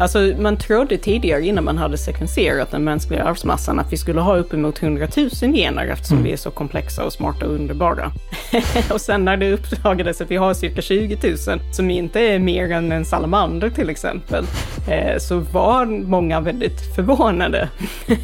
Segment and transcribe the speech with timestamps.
[0.00, 4.36] Alltså man trodde tidigare innan man hade sekvenserat den mänskliga arvsmassan att vi skulle ha
[4.36, 6.24] uppemot 100 000 gener eftersom mm.
[6.24, 8.12] vi är så komplexa och smarta och underbara.
[8.92, 12.72] och sen när det uppdagades att vi har cirka 20 000 som inte är mer
[12.72, 14.44] än en salamander till exempel,
[14.88, 17.68] eh, så var många väldigt förvånade.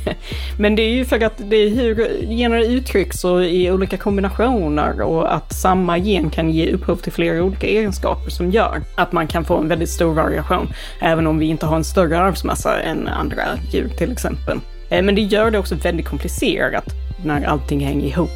[0.58, 5.00] Men det är ju för att det är hur gener uttrycks och i olika kombinationer
[5.00, 9.26] och att samma gen kan ge upphov till flera olika egenskaper som gör att man
[9.26, 10.68] kan få en väldigt stor variation,
[11.00, 14.60] även om vi inte har en större arvsmassa än andra djur till exempel.
[14.88, 16.84] Eh, men det gör det också väldigt komplicerat
[17.24, 18.30] när allting hänger ihop.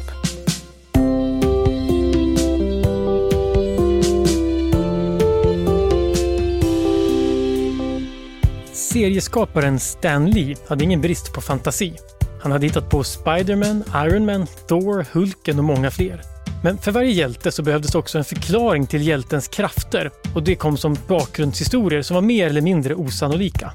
[8.73, 11.93] Serieskaparen Stan Lee hade ingen brist på fantasi.
[12.41, 16.36] Han hade hittat på Spiderman, Iron Man, Thor, Hulken och många fler.
[16.63, 20.77] Men för varje hjälte så behövdes också en förklaring till hjältens krafter och det kom
[20.77, 23.71] som bakgrundshistorier som var mer eller mindre osannolika.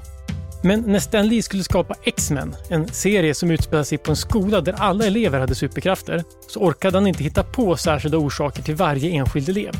[0.63, 4.61] Men när Stan Lee skulle skapa X-Men, en serie som utspelar sig på en skola
[4.61, 9.09] där alla elever hade superkrafter, så orkade han inte hitta på särskilda orsaker till varje
[9.09, 9.73] enskild elev.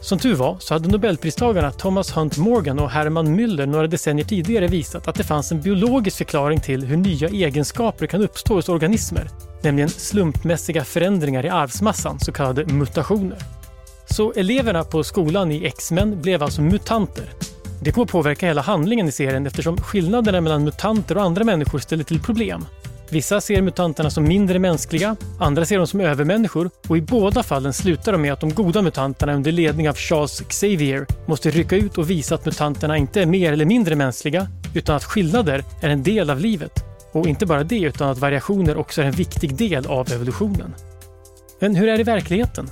[0.00, 4.66] Som tur var så hade nobelpristagarna Thomas Hunt Morgan och Herman Müller några decennier tidigare
[4.66, 9.28] visat att det fanns en biologisk förklaring till hur nya egenskaper kan uppstå hos organismer,
[9.62, 13.38] nämligen slumpmässiga förändringar i arvsmassan, så kallade mutationer.
[14.10, 17.30] Så eleverna på skolan i X-Men blev alltså mutanter.
[17.82, 22.04] Det kommer påverka hela handlingen i serien eftersom skillnaderna mellan mutanter och andra människor ställer
[22.04, 22.64] till problem.
[23.10, 27.72] Vissa ser mutanterna som mindre mänskliga, andra ser dem som övermänniskor och i båda fallen
[27.72, 31.98] slutar de med att de goda mutanterna under ledning av Charles Xavier måste rycka ut
[31.98, 36.02] och visa att mutanterna inte är mer eller mindre mänskliga, utan att skillnader är en
[36.02, 36.84] del av livet.
[37.12, 40.74] Och inte bara det, utan att variationer också är en viktig del av evolutionen.
[41.60, 42.70] Men hur är det i verkligheten?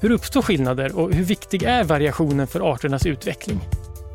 [0.00, 3.60] Hur uppstår skillnader och hur viktig är variationen för arternas utveckling?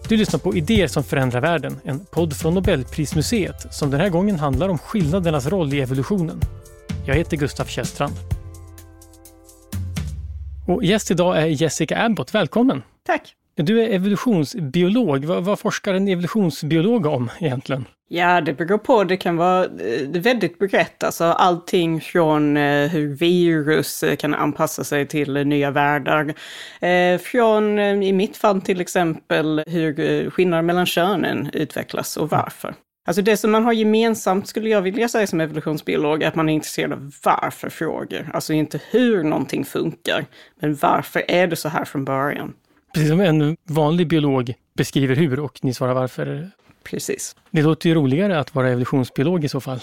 [0.10, 4.40] Du lyssnar på Idéer som förändrar världen, en podd från Nobelprismuseet som den här gången
[4.40, 6.40] handlar om skillnadernas roll i evolutionen.
[7.06, 8.14] Jag heter Gustaf Källstrand.
[10.68, 12.36] Och gäst idag är Jessica Abbott.
[12.36, 12.82] Välkommen!
[13.06, 13.36] Tack!
[13.56, 15.26] Du är evolutionsbiolog.
[15.26, 17.86] Vad, vad forskar en evolutionsbiolog om egentligen?
[18.08, 19.04] Ja, det beror på.
[19.04, 21.04] Det kan vara eh, väldigt brett.
[21.04, 26.34] Alltså allting från eh, hur virus eh, kan anpassa sig till nya världar.
[27.18, 32.76] Från, i mitt fall till exempel, hur skillnader mellan könen utvecklas och varför.
[33.06, 36.50] Alltså det som man har gemensamt, skulle jag vilja säga som evolutionsbiolog, är att man
[36.50, 38.30] är intresserad av varför-frågor.
[38.34, 40.26] Alltså inte hur någonting funkar,
[40.60, 42.54] men varför är det så här från början?
[42.94, 46.52] Precis som en vanlig biolog beskriver hur och ni svarar varför.
[46.84, 47.36] Precis.
[47.52, 49.80] Det låter ju roligare att vara evolutionsbiolog i så fall.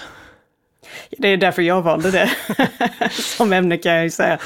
[1.19, 2.31] Det är därför jag valde det
[3.11, 4.39] som ämne kan jag ju säga.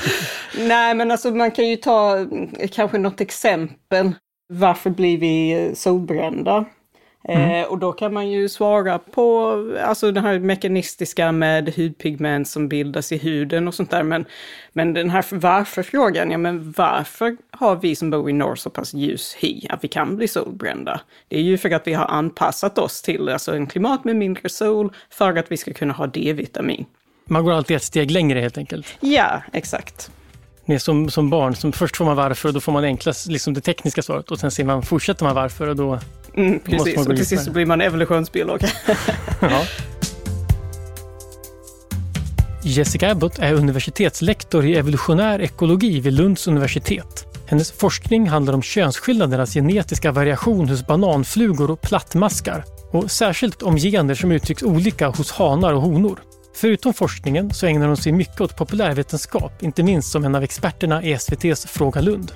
[0.59, 2.27] Nej, men alltså man kan ju ta
[2.73, 4.13] kanske något exempel.
[4.49, 6.65] Varför blir vi solbrända?
[7.29, 7.51] Mm.
[7.51, 9.55] Eh, och då kan man ju svara på
[9.85, 14.03] alltså det här mekanistiska med hudpigment som bildas i huden och sånt där.
[14.03, 14.25] Men,
[14.73, 18.95] men den här varför-frågan, ja men varför har vi som bor i norr så pass
[18.95, 21.01] ljus hy att vi kan bli solbrända?
[21.29, 24.49] Det är ju för att vi har anpassat oss till alltså en klimat med mindre
[24.49, 26.87] sol för att vi ska kunna ha D-vitamin.
[27.25, 28.87] Man går alltid ett steg längre helt enkelt?
[29.01, 30.11] Ja, exakt.
[30.67, 33.55] Är som, som barn, som först får man varför och då får man enklast liksom
[33.55, 35.99] det tekniska svaret och sen ser man, fortsätter man varför och då
[36.37, 38.61] Mm, precis, och till sist blir man evolutionsbiolog.
[39.41, 39.63] ja.
[42.63, 47.27] Jessica Abbott är universitetslektor i evolutionär ekologi vid Lunds universitet.
[47.47, 54.15] Hennes forskning handlar om könsskillnadernas genetiska variation hos bananflugor och plattmaskar och särskilt om gener
[54.15, 56.19] som uttrycks olika hos hanar och honor.
[56.55, 61.03] Förutom forskningen så ägnar hon sig mycket åt populärvetenskap, inte minst som en av experterna
[61.03, 62.33] i SVTs Fråga Lund.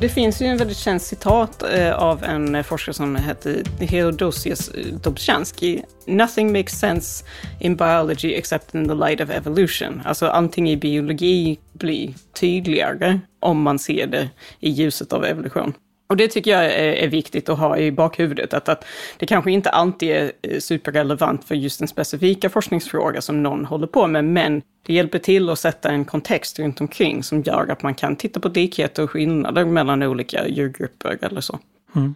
[0.00, 4.86] Det finns ju en väldigt känd citat eh, av en forskare som heter Theodosius eh,
[5.02, 5.82] Dobzhansky.
[6.06, 7.24] Nothing makes sense
[7.58, 10.02] in biology except in the light of evolution.
[10.04, 14.30] Alltså allting i biologi blir tydligare om man ser det
[14.60, 15.72] i ljuset av evolution.
[16.10, 18.84] Och det tycker jag är, viktigt att ha i bakhuvudet, att, att
[19.16, 23.86] det kanske inte alltid är eh, superrelevant för just den specifika forskningsfråga som någon håller
[23.86, 27.82] på med, men det hjälper till att sätta en kontext runt omkring som gör att
[27.82, 31.58] man kan titta på likheter och skillnader mellan olika djurgrupper eller så.
[31.96, 32.14] Mm.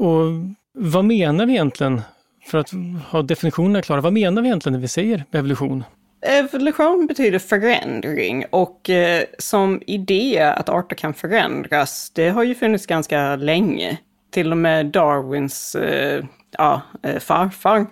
[0.00, 2.00] Och vad menar vi egentligen,
[2.46, 2.70] för att
[3.08, 5.84] ha definitionerna klara, vad menar vi egentligen när vi säger evolution?
[6.26, 12.86] Evolution betyder förändring och eh, som idé att arter kan förändras, det har ju funnits
[12.86, 13.98] ganska länge.
[14.30, 16.24] Till och med Darwins eh,
[16.58, 17.86] ja, eh, farfar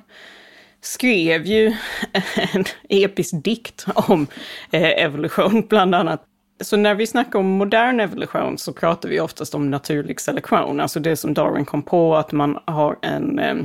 [0.81, 1.67] skrev ju
[2.55, 4.27] en episk dikt om
[4.71, 6.25] eh, evolution bland annat.
[6.65, 11.01] Så när vi snackar om modern evolution så pratar vi oftast om naturlig selektion, alltså
[11.01, 13.57] det som Darwin kom på, att man har en, eh,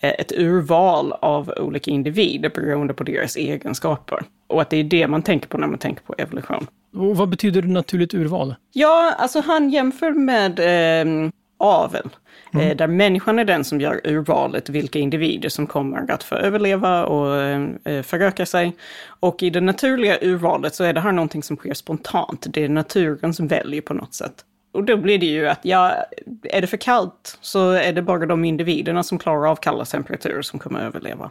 [0.00, 4.22] ett urval av olika individer beroende på deras egenskaper.
[4.46, 6.66] Och att det är det man tänker på när man tänker på evolution.
[6.96, 8.54] Och vad betyder naturligt urval?
[8.72, 11.30] Ja, alltså han jämför med eh,
[11.62, 12.08] avel.
[12.54, 12.66] Mm.
[12.66, 17.04] Eh, där människan är den som gör urvalet vilka individer som kommer att få överleva
[17.04, 18.76] och eh, föröka sig.
[19.20, 22.46] Och i det naturliga urvalet så är det här någonting som sker spontant.
[22.50, 24.44] Det är naturen som väljer på något sätt.
[24.72, 25.94] Och då blir det ju att, ja,
[26.42, 30.42] är det för kallt så är det bara de individerna som klarar av kalla temperaturer
[30.42, 31.30] som kommer att överleva.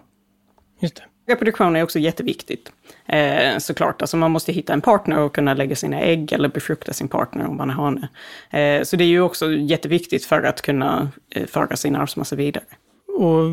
[0.81, 1.04] Just det.
[1.27, 2.71] Reproduktion är också jätteviktigt.
[3.06, 6.94] Eh, såklart, alltså man måste hitta en partner och kunna lägga sina ägg eller befrukta
[6.94, 8.07] sin partner om man är hane.
[8.50, 12.63] Eh, så det är ju också jätteviktigt för att kunna eh, föra sin arvsmassa vidare.
[13.07, 13.45] Och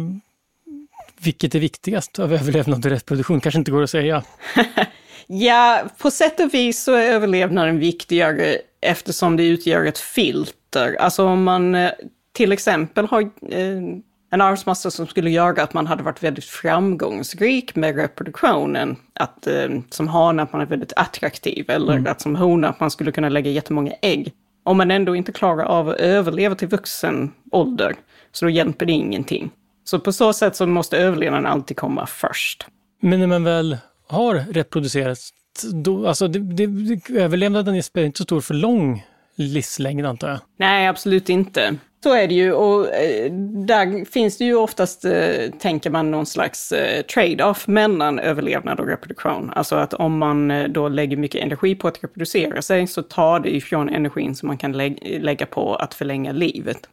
[1.21, 3.41] vilket är viktigast av överlevnad och reproduktion?
[3.41, 4.23] Kanske inte går att säga.
[5.27, 10.97] ja, på sätt och vis så är överlevnaden viktigare eftersom det utgör ett filter.
[11.01, 11.91] Alltså om man eh,
[12.33, 13.81] till exempel har eh,
[14.31, 18.97] en arvsmassa som skulle göra att man hade varit väldigt framgångsrik med reproduktionen.
[19.15, 22.13] Att, eh, som hane att man är väldigt attraktiv eller mm.
[22.13, 24.33] att som hona att man skulle kunna lägga jättemånga ägg.
[24.65, 27.97] Om man ändå inte klarar av att överleva till vuxen ålder,
[28.33, 29.51] så då hjälper det ingenting.
[29.85, 32.67] Så på så sätt så måste överlevnaden alltid komma först.
[33.03, 33.77] Men när man väl
[34.09, 35.31] har reproducerats,
[35.73, 39.05] då, alltså det, det, överlevnaden spelar inte så stor för lång
[39.39, 40.39] livslängd antar jag?
[40.57, 41.77] Nej, absolut inte.
[42.03, 43.33] Så är det ju och eh,
[43.67, 48.87] där finns det ju oftast, eh, tänker man, någon slags eh, trade-off mellan överlevnad och
[48.87, 49.53] reproduktion.
[49.55, 53.41] Alltså att om man eh, då lägger mycket energi på att reproducera sig så tar
[53.41, 56.89] det ifrån energin som man kan lä lägga på att förlänga livet.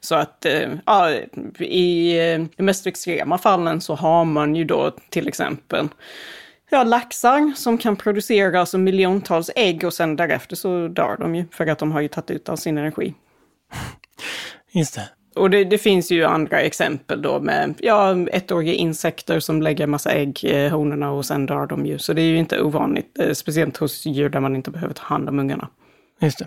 [0.00, 1.10] Så att eh, ja,
[1.58, 5.88] i eh, de mest extrema fallen så har man ju då till exempel
[6.72, 11.44] ja, laxar som kan producera alltså miljontals ägg och sen därefter så dör de ju
[11.52, 13.14] för att de har ju tagit ut all sin energi.
[14.72, 15.08] Just det.
[15.34, 20.12] Och det, det, finns ju andra exempel då med ja, ettåriga insekter som lägger massa
[20.12, 21.98] ägg, eh, honorna, och sen dör de ju.
[21.98, 25.04] Så det är ju inte ovanligt, eh, speciellt hos djur där man inte behöver ta
[25.04, 25.68] hand om ungarna.
[26.20, 26.46] Just det.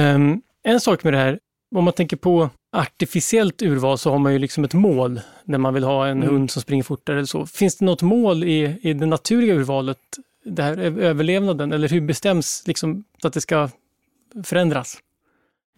[0.00, 1.38] Um, en sak med det här,
[1.76, 5.74] om man tänker på artificiellt urval så har man ju liksom ett mål när man
[5.74, 6.34] vill ha en mm.
[6.34, 7.46] hund som springer fortare eller så.
[7.46, 9.98] Finns det något mål i, i det naturliga urvalet,
[10.44, 13.68] det här överlevnaden, eller hur bestäms liksom att det ska
[14.44, 14.98] förändras?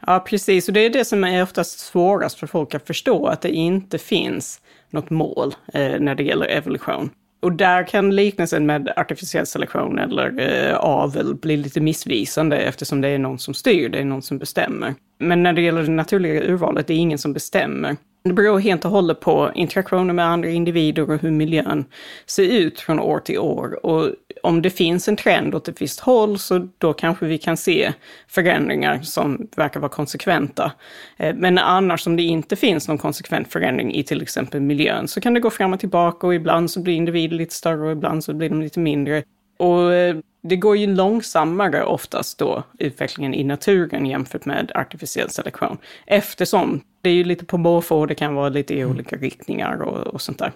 [0.06, 0.68] Ja, precis.
[0.68, 3.98] Och det är det som är oftast svårast för folk att förstå, att det inte
[3.98, 4.60] finns
[4.90, 7.10] något mål eh, när det gäller evolution.
[7.40, 13.08] Och där kan liknelsen med artificiell selektion eller eh, avel bli lite missvisande eftersom det
[13.08, 14.94] är någon som styr, det är någon som bestämmer.
[15.18, 17.96] Men när det gäller det naturliga urvalet, det är ingen som bestämmer.
[18.22, 21.84] Det beror helt och hållet på interaktioner med andra individer och hur miljön
[22.26, 23.86] ser ut från år till år.
[23.86, 24.10] Och
[24.42, 27.92] om det finns en trend åt ett visst håll så då kanske vi kan se
[28.28, 30.72] förändringar som verkar vara konsekventa.
[31.16, 35.20] Eh, men annars om det inte finns någon konsekvent förändring i till exempel miljön så
[35.20, 38.24] kan det gå fram och tillbaka och ibland så blir individer lite större och ibland
[38.24, 39.22] så blir de lite mindre.
[39.56, 45.78] Och eh, det går ju långsammare oftast då, utvecklingen i naturen jämfört med artificiell selektion.
[46.06, 48.94] Eftersom det är ju lite på måfå det kan vara lite i mm.
[48.94, 50.52] olika riktningar och, och sånt där.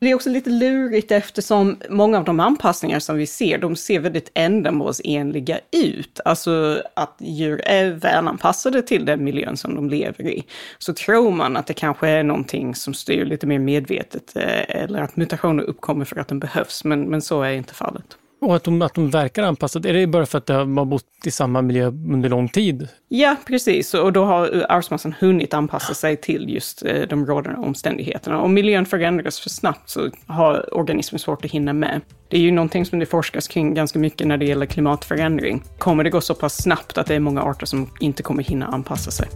[0.00, 4.00] Det är också lite lurigt eftersom många av de anpassningar som vi ser, de ser
[4.00, 6.20] väldigt ändamålsenliga ut.
[6.24, 10.44] Alltså att djur är välanpassade till den miljön som de lever i.
[10.78, 15.02] Så tror man att det kanske är någonting som styr lite mer medvetet eh, eller
[15.02, 18.16] att mutationer uppkommer för att de behövs, men, men så är inte fallet.
[18.40, 21.04] Och att de, att de verkar anpassade, är det bara för att de har bott
[21.24, 22.88] i samma miljö under lång tid?
[23.08, 23.94] Ja, precis.
[23.94, 28.40] Och då har arvsmassan hunnit anpassa sig till just eh, de rådande omständigheterna.
[28.40, 32.00] Om miljön förändras för snabbt så har organismen svårt att hinna med.
[32.28, 35.62] Det är ju någonting som det forskas kring ganska mycket när det gäller klimatförändring.
[35.78, 38.66] Kommer det gå så pass snabbt att det är många arter som inte kommer hinna
[38.66, 39.28] anpassa sig?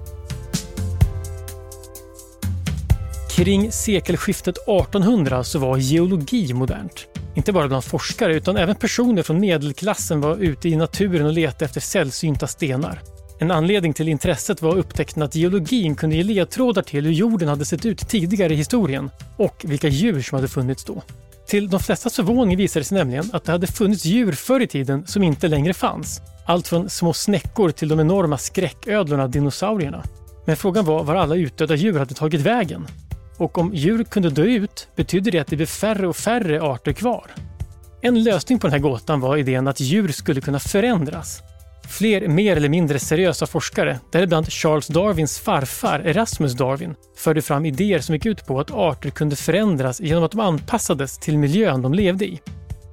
[3.37, 7.07] Kring sekelskiftet 1800 så var geologi modernt.
[7.35, 11.65] Inte bara bland forskare utan även personer från medelklassen var ute i naturen och letade
[11.65, 13.01] efter sällsynta stenar.
[13.39, 17.65] En anledning till intresset var upptäckten att geologin kunde ge ledtrådar till hur jorden hade
[17.65, 21.03] sett ut tidigare i historien och vilka djur som hade funnits då.
[21.47, 24.67] Till de flestas förvåning visade det sig nämligen att det hade funnits djur förr i
[24.67, 26.21] tiden som inte längre fanns.
[26.47, 30.05] Allt från små snäckor till de enorma skräcködlorna dinosaurierna.
[30.47, 32.87] Men frågan var var alla utdöda djur hade tagit vägen.
[33.37, 36.93] Och om djur kunde dö ut betydde det att det blev färre och färre arter
[36.93, 37.31] kvar.
[38.01, 41.43] En lösning på den här gåtan var idén att djur skulle kunna förändras.
[41.89, 47.99] Fler mer eller mindre seriösa forskare, däribland Charles Darwins farfar Erasmus Darwin, förde fram idéer
[47.99, 51.95] som gick ut på att arter kunde förändras genom att de anpassades till miljön de
[51.95, 52.41] levde i.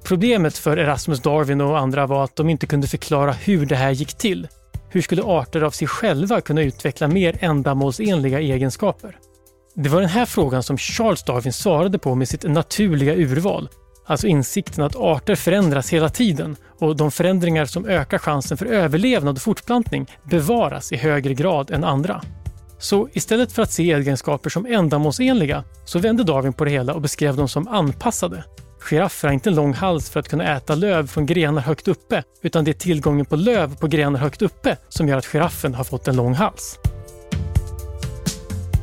[0.04, 3.90] Problemet för Erasmus Darwin och andra var att de inte kunde förklara hur det här
[3.90, 4.48] gick till.
[4.88, 9.18] Hur skulle arter av sig själva kunna utveckla mer ändamålsenliga egenskaper?
[9.74, 13.68] Det var den här frågan som Charles Darwin svarade på med sitt naturliga urval.
[14.06, 19.36] Alltså insikten att arter förändras hela tiden och de förändringar som ökar chansen för överlevnad
[19.36, 22.22] och fortplantning bevaras i högre grad än andra.
[22.78, 27.00] Så istället för att se egenskaper som ändamålsenliga så vände Darwin på det hela och
[27.00, 28.44] beskrev dem som anpassade.
[28.80, 32.22] Giraffer har inte en lång hals för att kunna äta löv från grenar högt uppe,
[32.42, 35.84] utan det är tillgången på löv på grenar högt uppe som gör att giraffen har
[35.84, 36.78] fått en lång hals.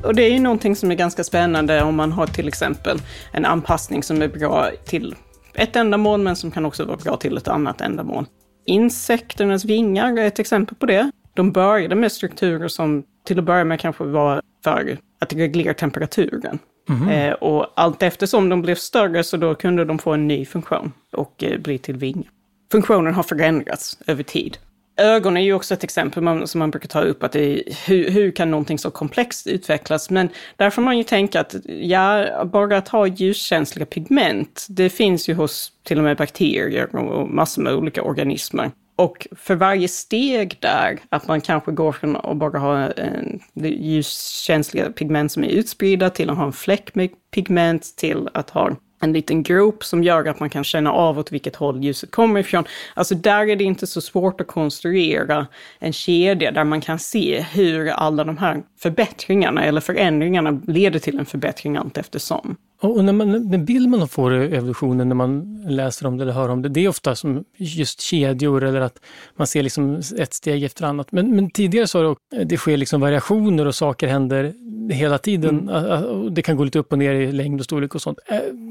[0.03, 3.01] Och det är ju någonting som är ganska spännande om man har till exempel
[3.32, 5.15] en anpassning som är bra till
[5.53, 8.25] ett ändamål men som kan också vara bra till ett annat ändamål.
[8.65, 11.12] Insekternas vingar är ett exempel på det.
[11.34, 16.60] De började med strukturer som till att börja med kanske var för att reglera temperaturen.
[16.89, 17.10] Mm.
[17.10, 20.91] Eh, och allt eftersom de blev större så då kunde de få en ny funktion
[21.12, 22.29] och eh, bli till vingar.
[22.72, 24.58] Funktionen har förändrats över tid.
[25.00, 28.10] Ögon är ju också ett exempel man, som man brukar ta upp, att det, hur,
[28.10, 30.10] hur kan någonting så komplext utvecklas?
[30.10, 35.29] Men där får man ju tänka att, ja, bara att ha ljuskänsliga pigment, det finns
[35.29, 38.72] ju hos till och med bakterier och massor med olika organismer.
[38.96, 44.91] Och för varje steg där, att man kanske går från att bara ha en, ljuskänsliga
[44.91, 49.13] pigment som är utspridda till att ha en fläck med pigment till att ha en
[49.13, 52.63] liten grop som gör att man kan känna av åt vilket håll ljuset kommer ifrån.
[52.94, 55.48] Alltså där är det inte så svårt att konstruera
[55.79, 61.20] en kedja där man kan se hur alla de här förbättringarna eller förändringarna leder till
[61.20, 62.56] en förbättring allt eftersom.
[62.82, 66.34] Och när man, den bild man får i evolutionen när man läser om det eller
[66.34, 69.00] hör om det, det är ofta som just kedjor eller att
[69.36, 71.12] man ser liksom ett steg efter annat.
[71.12, 74.53] Men, men tidigare så det, det sker liksom variationer och saker händer
[74.93, 75.69] hela tiden.
[75.69, 76.34] Mm.
[76.34, 78.19] Det kan gå lite upp och ner i längd och storlek och sånt.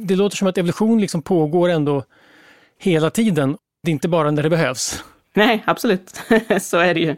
[0.04, 2.04] Det låter som att evolution liksom pågår ändå
[2.78, 3.56] hela tiden.
[3.82, 5.04] Det är inte bara när det behövs.
[5.34, 6.22] Nej, absolut.
[6.60, 7.16] så är det ju.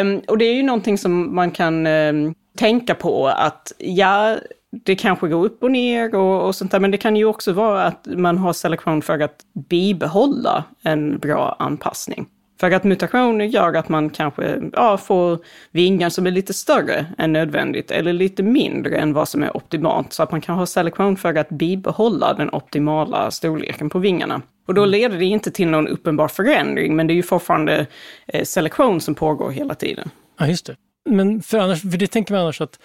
[0.00, 4.36] Um, och det är ju någonting som man kan um, tänka på att ja,
[4.70, 7.52] det kanske går upp och ner och, och sånt där, men det kan ju också
[7.52, 9.36] vara att man har selektion för att
[9.68, 12.26] bibehålla en bra anpassning.
[12.64, 15.38] För att mutationer gör att man kanske ja, får
[15.70, 20.12] vingar som är lite större än nödvändigt eller lite mindre än vad som är optimalt.
[20.12, 24.42] Så att man kan ha selektion för att bibehålla den optimala storleken på vingarna.
[24.66, 24.90] Och då mm.
[24.90, 27.86] leder det inte till någon uppenbar förändring, men det är ju fortfarande
[28.26, 30.10] eh, selektion som pågår hela tiden.
[30.38, 30.76] Ja, just det.
[31.10, 32.78] Men för, annars, för det tänker man annars att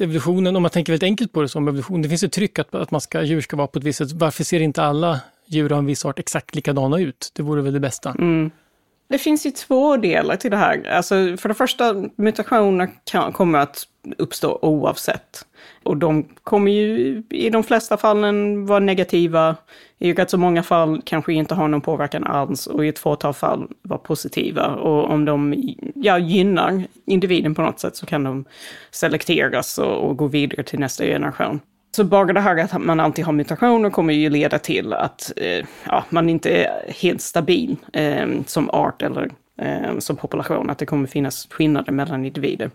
[0.00, 2.74] evolutionen, om man tänker väldigt enkelt på det som evolution, det finns ett tryck att,
[2.74, 4.12] att man ska, djur ska vara på ett visst sätt.
[4.12, 7.30] Varför ser inte alla djur av en viss art exakt likadana ut?
[7.34, 8.10] Det vore väl det bästa.
[8.10, 8.50] Mm.
[9.08, 10.88] Det finns ju två delar till det här.
[10.88, 13.84] Alltså, för det första, mutationer kan, kommer att
[14.18, 15.46] uppstå oavsett.
[15.82, 19.56] Och de kommer ju i de flesta fallen vara negativa,
[19.98, 23.34] i rätt så många fall kanske inte ha någon påverkan alls och i ett fåtal
[23.34, 24.66] fall vara positiva.
[24.66, 25.54] Och om de
[25.94, 28.44] ja, gynnar individen på något sätt så kan de
[28.90, 31.60] selekteras och, och gå vidare till nästa generation.
[31.94, 35.66] Så bara det här att man alltid har mutationer kommer ju leda till att eh,
[35.86, 40.86] ja, man inte är helt stabil eh, som art eller eh, som population, att det
[40.86, 42.70] kommer finnas skillnader mellan individer.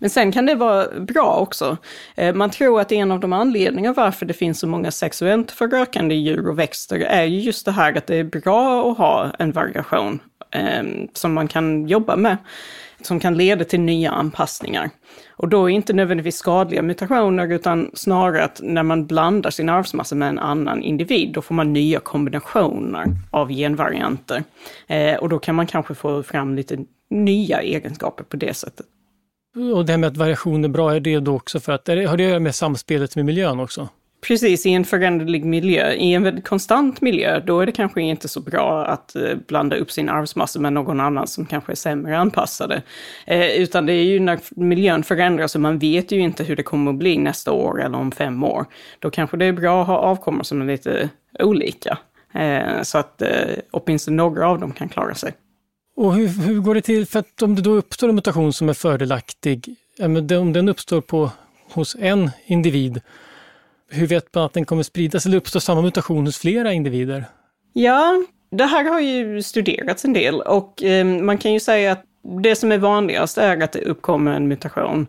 [0.00, 1.76] Men sen kan det vara bra också.
[2.16, 6.14] Eh, man tror att en av de anledningar varför det finns så många sexuellt förökande
[6.14, 9.52] djur och växter är ju just det här att det är bra att ha en
[9.52, 12.36] variation eh, som man kan jobba med
[13.00, 14.90] som kan leda till nya anpassningar.
[15.30, 20.14] Och då är inte nödvändigtvis skadliga mutationer, utan snarare att när man blandar sin arvsmassa
[20.14, 24.44] med en annan individ, då får man nya kombinationer av genvarianter.
[24.86, 26.78] Eh, och då kan man kanske få fram lite
[27.10, 28.86] nya egenskaper på det sättet.
[29.56, 31.96] Och det här med att variation är bra, är det då också för att, är
[31.96, 33.88] det, har det att göra med samspelet med miljön också?
[34.20, 35.92] Precis, i en föränderlig miljö.
[35.92, 39.76] I en väldigt konstant miljö, då är det kanske inte så bra att eh, blanda
[39.76, 42.82] upp sin arvsmassa med någon annan som kanske är sämre anpassade.
[43.26, 46.62] Eh, utan det är ju när miljön förändras och man vet ju inte hur det
[46.62, 48.66] kommer att bli nästa år eller om fem år.
[48.98, 51.98] Då kanske det är bra att ha avkommor som är lite olika.
[52.34, 53.28] Eh, så att eh,
[53.70, 55.32] åtminstone några av dem kan klara sig.
[55.98, 58.68] Och hur, hur går det till, för att om det då uppstår en mutation som
[58.68, 59.76] är fördelaktig,
[60.38, 61.30] om den uppstår på,
[61.72, 63.00] hos en individ,
[63.90, 67.24] hur vet man att den kommer spridas eller uppstår samma mutation hos flera individer?
[67.72, 72.04] Ja, det här har ju studerats en del och eh, man kan ju säga att
[72.42, 75.06] det som är vanligast är att det uppkommer en mutation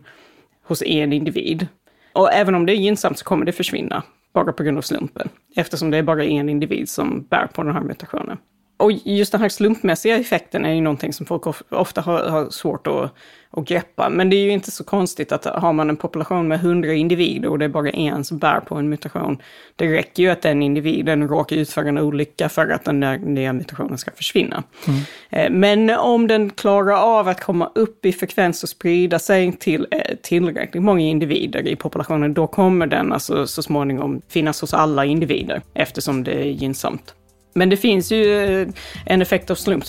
[0.66, 1.66] hos en individ.
[2.12, 5.28] Och även om det är gynnsamt så kommer det försvinna, bara på grund av slumpen.
[5.56, 8.38] Eftersom det är bara en individ som bär på den här mutationen.
[8.80, 12.86] Och just den här slumpmässiga effekten är ju någonting som folk ofta har, har svårt
[12.86, 13.14] att,
[13.50, 14.08] att greppa.
[14.08, 17.48] Men det är ju inte så konstigt att har man en population med hundra individer
[17.48, 19.42] och det är bara en som bär på en mutation,
[19.76, 23.18] det räcker ju att den individen råkar ut för en olycka för att den där
[23.18, 24.62] nya mutationen ska försvinna.
[24.86, 25.00] Mm.
[25.30, 29.86] Eh, men om den klarar av att komma upp i frekvens och sprida sig till
[29.90, 35.04] eh, tillräckligt många individer i populationen, då kommer den alltså så småningom finnas hos alla
[35.04, 37.14] individer eftersom det är gynnsamt.
[37.52, 38.68] Men det finns ju eh,
[39.06, 39.84] en effekt av slump,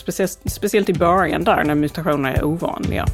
[0.46, 3.06] speciellt i början där när mutationer är ovanliga.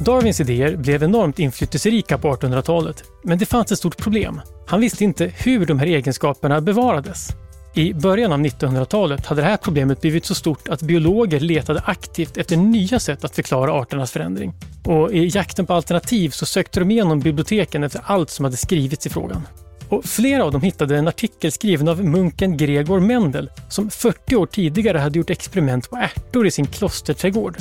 [0.00, 4.40] Darwins idéer blev enormt inflytelserika på 1800-talet, men det fanns ett stort problem.
[4.66, 7.28] Han visste inte hur de här egenskaperna bevarades.
[7.74, 12.36] I början av 1900-talet hade det här problemet blivit så stort att biologer letade aktivt
[12.36, 14.54] efter nya sätt att förklara arternas förändring.
[14.84, 19.06] Och i jakten på alternativ så sökte de igenom biblioteken efter allt som hade skrivits
[19.06, 19.42] i frågan.
[19.90, 24.46] Och flera av dem hittade en artikel skriven av munken Gregor Mendel som 40 år
[24.46, 27.56] tidigare hade gjort experiment på ärtor i sin klosterträdgård.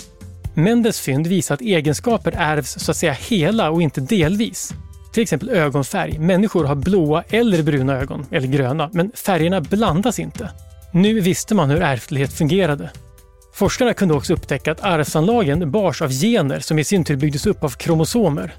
[0.53, 4.73] Mendels fynd visar att egenskaper ärvs så att säga hela och inte delvis.
[5.13, 6.19] Till exempel ögonfärg.
[6.19, 10.49] Människor har blåa eller bruna ögon, eller gröna, men färgerna blandas inte.
[10.93, 12.89] Nu visste man hur ärftlighet fungerade.
[13.53, 17.63] Forskarna kunde också upptäcka att arvsanlagen bars av gener som i sin tur byggdes upp
[17.63, 18.55] av kromosomer.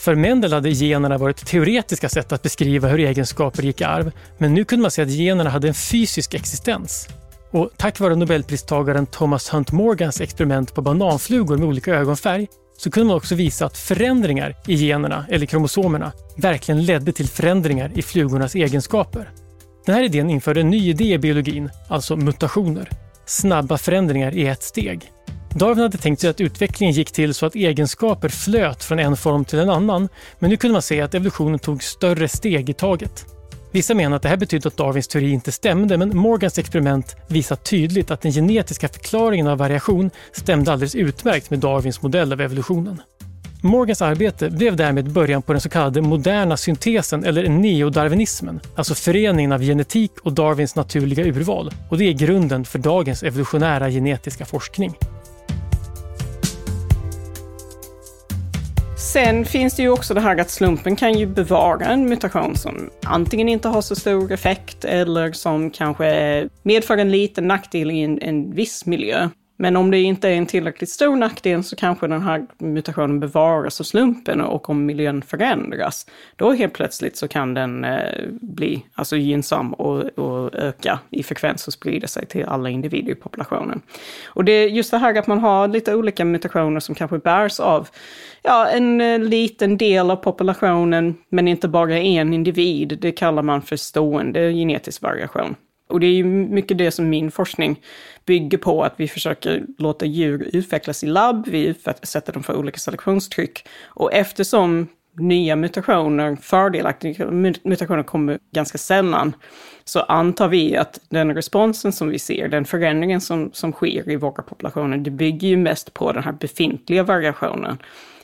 [0.00, 4.54] För Mendel hade generna varit teoretiska sätt att beskriva hur egenskaper gick i arv, men
[4.54, 7.08] nu kunde man se att generna hade en fysisk existens.
[7.50, 13.06] Och tack vare nobelpristagaren Thomas Hunt Morgans experiment på bananflugor med olika ögonfärg så kunde
[13.06, 18.54] man också visa att förändringar i generna, eller kromosomerna, verkligen ledde till förändringar i flugornas
[18.54, 19.30] egenskaper.
[19.86, 22.88] Den här idén införde en ny idé i biologin, alltså mutationer.
[23.26, 25.12] Snabba förändringar i ett steg.
[25.54, 29.44] Darwin hade tänkt sig att utvecklingen gick till så att egenskaper flöt från en form
[29.44, 33.26] till en annan, men nu kunde man se att evolutionen tog större steg i taget.
[33.72, 37.56] Vissa menar att det här betydde att Darwins teori inte stämde, men Morgans experiment visar
[37.56, 43.02] tydligt att den genetiska förklaringen av variation stämde alldeles utmärkt med Darwins modell av evolutionen.
[43.62, 49.52] Morgans arbete blev därmed början på den så kallade moderna syntesen eller neodarwinismen, alltså föreningen
[49.52, 51.70] av genetik och Darwins naturliga urval.
[51.90, 54.94] Och det är grunden för dagens evolutionära genetiska forskning.
[59.12, 62.90] Sen finns det ju också det här att slumpen kan ju bevara en mutation som
[63.04, 68.22] antingen inte har så stor effekt eller som kanske medför en liten nackdel i en,
[68.22, 69.28] en viss miljö.
[69.62, 73.80] Men om det inte är en tillräckligt stor nackdel så kanske den här mutationen bevaras
[73.80, 79.16] av slumpen och om miljön förändras, då helt plötsligt så kan den eh, bli alltså,
[79.16, 83.80] gynnsam och, och, öka i frekvens och sprida sig till alla individer i populationen.
[84.26, 87.60] Och det är just det här att man har lite olika mutationer som kanske bärs
[87.60, 87.88] av
[88.42, 92.98] ja, en eh, liten del av populationen, men inte bara en individ.
[93.00, 95.56] Det kallar man för stående genetisk variation.
[95.90, 97.80] Och det är ju mycket det som min forskning
[98.26, 102.78] bygger på, att vi försöker låta djur utvecklas i labb, vi utsätter dem för olika
[102.78, 103.68] selektionstryck.
[103.86, 107.30] Och eftersom nya mutationer, fördelaktiga
[107.62, 109.32] mutationer kommer ganska sällan,
[109.84, 114.16] så antar vi att den responsen som vi ser, den förändringen som, som sker i
[114.16, 117.78] våra populationer, det bygger ju mest på den här befintliga variationen.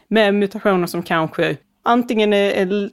[0.08, 2.32] Med mutationer som kanske antingen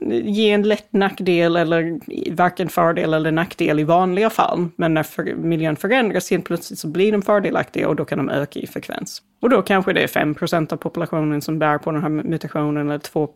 [0.07, 1.99] ge en lätt nackdel eller
[2.35, 4.67] varken fördel eller nackdel i vanliga fall.
[4.75, 8.29] Men när för, miljön förändras helt plötsligt så blir de fördelaktiga och då kan de
[8.29, 9.21] öka i frekvens.
[9.41, 12.99] Och då kanske det är 5% av populationen som bär på den här mutationen eller
[12.99, 13.29] 2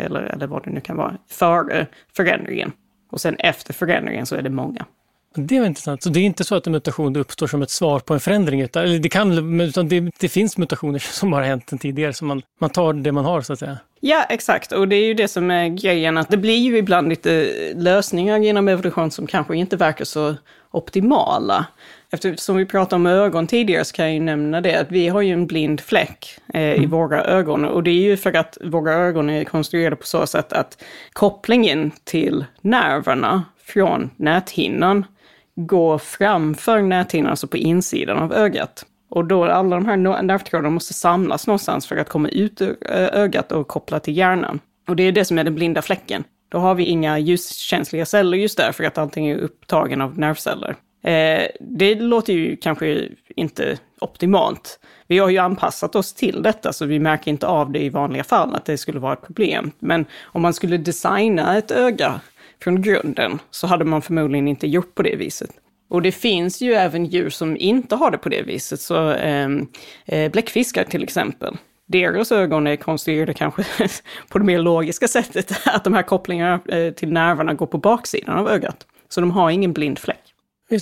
[0.00, 2.72] eller, eller vad det nu kan vara före förändringen.
[3.10, 4.84] Och sen efter förändringen så är det många.
[5.46, 6.02] Det var intressant.
[6.02, 8.60] Så det är inte så att en mutation uppstår som ett svar på en förändring,
[8.60, 12.42] utan, eller det, kan, utan det, det finns mutationer som har hänt tidigare, så man,
[12.60, 13.78] man tar det man har så att säga.
[14.00, 14.72] Ja, exakt.
[14.72, 18.38] Och det är ju det som är grejen, att det blir ju ibland lite lösningar
[18.38, 20.34] genom evolution som kanske inte verkar så
[20.70, 21.66] optimala.
[22.10, 25.20] Eftersom vi pratade om ögon tidigare så kan jag ju nämna det att vi har
[25.20, 26.82] ju en blind fläck eh, mm.
[26.82, 27.64] i våra ögon.
[27.64, 31.90] Och det är ju för att våra ögon är konstruerade på så sätt att kopplingen
[32.04, 35.04] till nerverna från näthinnan
[35.66, 38.86] går framför näthinnan, alltså på insidan av ögat.
[39.10, 43.52] Och då alla de här nervtrådarna måste samlas någonstans för att komma ut ur ögat
[43.52, 44.60] och koppla till hjärnan.
[44.88, 46.24] Och det är det som är den blinda fläcken.
[46.48, 50.76] Då har vi inga ljuskänsliga celler just där för att allting är upptagen av nervceller.
[51.02, 54.80] Eh, det låter ju kanske inte optimalt.
[55.06, 58.24] Vi har ju anpassat oss till detta så vi märker inte av det i vanliga
[58.24, 59.70] fall att det skulle vara ett problem.
[59.78, 62.20] Men om man skulle designa ett öga
[62.62, 65.50] från grunden så hade man förmodligen inte gjort på det viset.
[65.90, 69.66] Och det finns ju även djur som inte har det på det viset, så ehm,
[70.06, 71.56] eh, bläckfiskar till exempel.
[71.86, 73.64] Deras ögon är konstruerade kanske
[74.28, 78.38] på det mer logiska sättet, att de här kopplingarna eh, till nerverna går på baksidan
[78.38, 78.86] av ögat.
[79.08, 80.34] Så de har ingen blind fläck.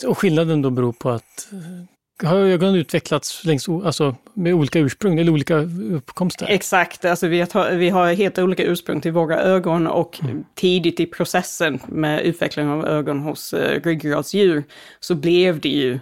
[0.06, 5.18] Och skillnaden då beror på att eh, har ögonen utvecklats längs, alltså, med olika ursprung
[5.18, 5.56] eller olika
[5.90, 6.46] uppkomster?
[6.46, 10.44] Exakt, alltså vi har, vi har helt olika ursprung till våra ögon och mm.
[10.54, 14.64] tidigt i processen med utvecklingen av ögon hos uh, ryggradsdjur
[15.00, 16.00] så blev det ju uh,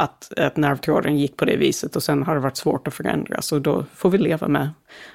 [0.00, 3.42] att, att nervtråden gick på det viset och sen har det varit svårt att förändra.
[3.42, 4.70] Så då får vi leva med,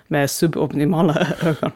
[0.08, 1.72] med suboptimala ögon.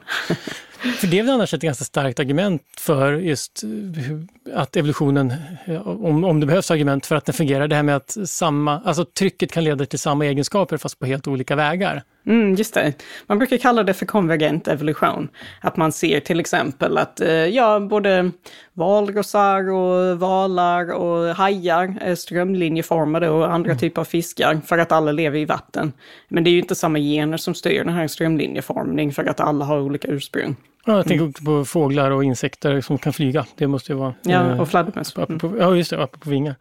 [0.94, 5.34] För det är väl annars ett ganska starkt argument för just eh, att evolutionen,
[5.66, 8.82] eh, om, om det behövs argument för att den fungerar, det här med att samma,
[8.86, 12.04] alltså trycket kan leda till samma egenskaper fast på helt olika vägar.
[12.26, 12.94] Mm, just det.
[13.28, 15.30] Man brukar kalla det för konvergent evolution.
[15.62, 18.32] Att man ser till exempel att eh, ja, både
[18.74, 23.80] valrossar och valar och hajar är strömlinjeformade och andra mm.
[23.80, 25.94] typer av fiskar för att alla lever i vatten.
[26.28, 29.66] Men det är ju inte samma gener som styr den här strömlinjeformning för att alla
[29.66, 30.56] har olika ursprung.
[30.86, 33.46] Ja, jag tänker också på fåglar och insekter som kan flyga.
[33.56, 34.14] Det måste ju vara...
[34.22, 35.16] Ja, eh, och fladdermöss.
[35.18, 35.58] Mm.
[35.60, 36.56] Ja, just det, apropå vingar.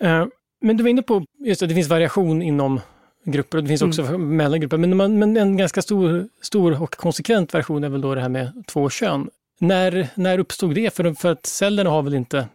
[0.00, 0.26] Eh,
[0.60, 2.80] men du var inne på, just det, det finns variation inom
[3.24, 4.36] grupper och det finns också mm.
[4.36, 4.76] mellangrupper.
[4.76, 8.28] Men, man, men en ganska stor, stor och konsekvent version är väl då det här
[8.28, 9.30] med två kön.
[9.58, 10.94] När, när uppstod det?
[10.94, 12.48] För, för att cellerna har väl inte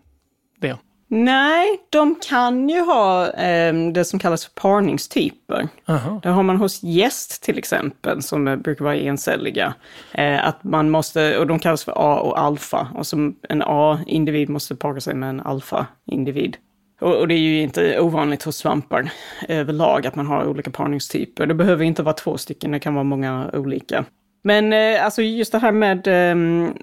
[0.59, 0.77] det?
[1.11, 5.67] Nej, de kan ju ha eh, det som kallas för parningstyper.
[5.87, 6.19] Aha.
[6.23, 9.73] Det har man hos gäst till exempel, som brukar vara encelliga.
[10.11, 12.87] Eh, att man måste, och de kallas för A och alfa.
[12.95, 16.57] Och som en A-individ måste para sig med en alfa-individ.
[16.99, 19.11] Och, det är ju inte ovanligt hos svampar
[19.47, 21.45] överlag att man har olika parningstyper.
[21.45, 24.05] Det behöver inte vara två stycken, det kan vara många olika.
[24.41, 26.35] Men eh, alltså just det här med, eh,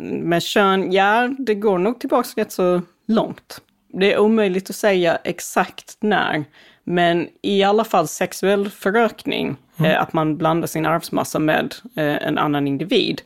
[0.02, 3.60] med kön, ja, det går nog tillbaka rätt så långt.
[3.92, 6.44] Det är omöjligt att säga exakt när,
[6.84, 9.90] men i alla fall sexuell förökning, mm.
[9.90, 13.22] eh, att man blandar sin arvsmassa med eh, en annan individ,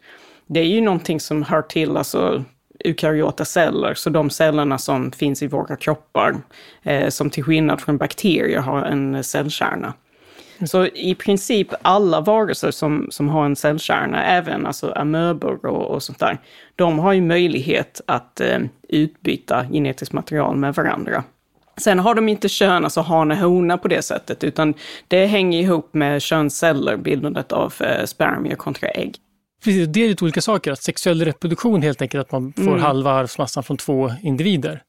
[0.46, 2.44] det är ju någonting som hör till alltså
[2.84, 6.36] eukaryota celler, så de cellerna som finns i våra kroppar,
[6.82, 9.94] eh, som till skillnad från bakterier har en cellkärna.
[10.66, 16.02] Så i princip alla varelser som, som har en cellkärna, även alltså amöbor och, och
[16.02, 16.38] sånt där,
[16.76, 21.24] de har ju möjlighet att eh, utbyta genetiskt material med varandra.
[21.76, 24.74] Sen har de inte kön, alltså hane-hona på det sättet, utan
[25.08, 29.16] det hänger ihop med könsceller, bildandet av eh, spermier kontra ägg.
[29.64, 30.72] Precis, det är lite olika saker.
[30.72, 32.80] Att sexuell reproduktion helt enkelt, att man får mm.
[32.80, 34.82] halva arvsmassan från två individer.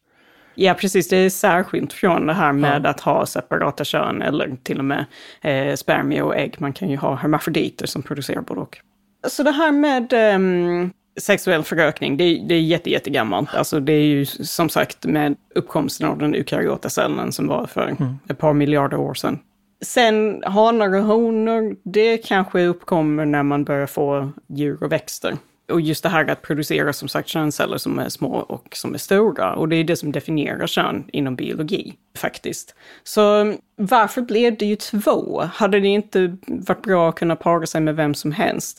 [0.55, 1.09] Ja, precis.
[1.09, 2.89] Det är särskilt från det här med ja.
[2.89, 5.05] att ha separata kön eller till och med
[5.41, 6.55] eh, spermier och ägg.
[6.57, 8.77] Man kan ju ha hermafroditer som producerar både och.
[9.27, 10.39] Så det här med eh,
[11.19, 13.55] sexuell förökning, det, det är jätte, jättegammalt.
[13.55, 17.87] Alltså det är ju som sagt med uppkomsten av den eukaryota cellen som var för
[17.87, 18.19] mm.
[18.29, 19.39] ett par miljarder år sedan.
[19.81, 25.37] Sen hanar och honor, det kanske uppkommer när man börjar få djur och växter.
[25.71, 28.97] Och just det här att producera som sagt könsceller som är små och som är
[28.97, 29.53] stora.
[29.53, 32.75] Och det är det som definierar kön inom biologi, faktiskt.
[33.03, 35.41] Så varför blev det ju två?
[35.53, 38.77] Hade det inte varit bra att kunna para sig med vem som helst?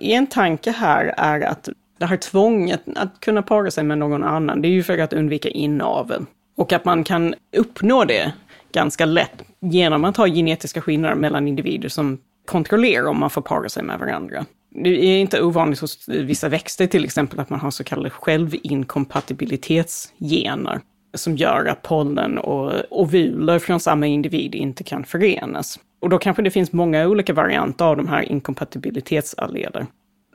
[0.00, 4.62] En tanke här är att det här tvånget att kunna para sig med någon annan,
[4.62, 6.24] det är ju för att undvika inavel.
[6.56, 8.32] Och att man kan uppnå det
[8.74, 13.68] ganska lätt genom att ha genetiska skillnader mellan individer som kontrollerar om man får para
[13.68, 14.44] sig med varandra.
[14.70, 20.80] Det är inte ovanligt hos vissa växter till exempel att man har så kallade självinkompatibilitetsgener
[21.14, 25.78] som gör att pollen och ovuler från samma individ inte kan förenas.
[26.00, 29.86] Och då kanske det finns många olika varianter av de här inkompatibilitetsalleder.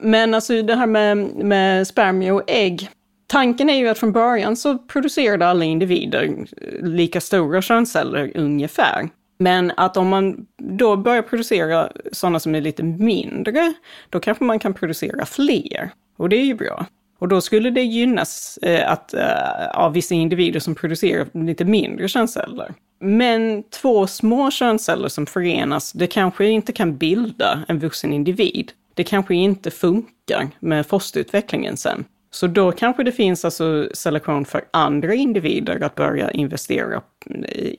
[0.02, 2.89] Men alltså det här med, med spermier och ägg,
[3.29, 9.09] Tanken är ju att från början så producerade alla individer eh, lika stora könsceller ungefär.
[9.37, 13.73] Men att om man då börjar producera sådana som är lite mindre,
[14.09, 15.91] då kanske man kan producera fler.
[16.17, 16.85] Och det är ju bra.
[17.19, 22.07] Och då skulle det gynnas eh, att, eh, av vissa individer som producerar lite mindre
[22.07, 22.73] könsceller.
[22.99, 28.71] Men två små könsceller som förenas, det kanske inte kan bilda en vuxen individ.
[28.93, 32.05] Det kanske inte funkar med fosterutvecklingen sen.
[32.31, 37.01] Så då kanske det finns alltså selektion för andra individer att börja investera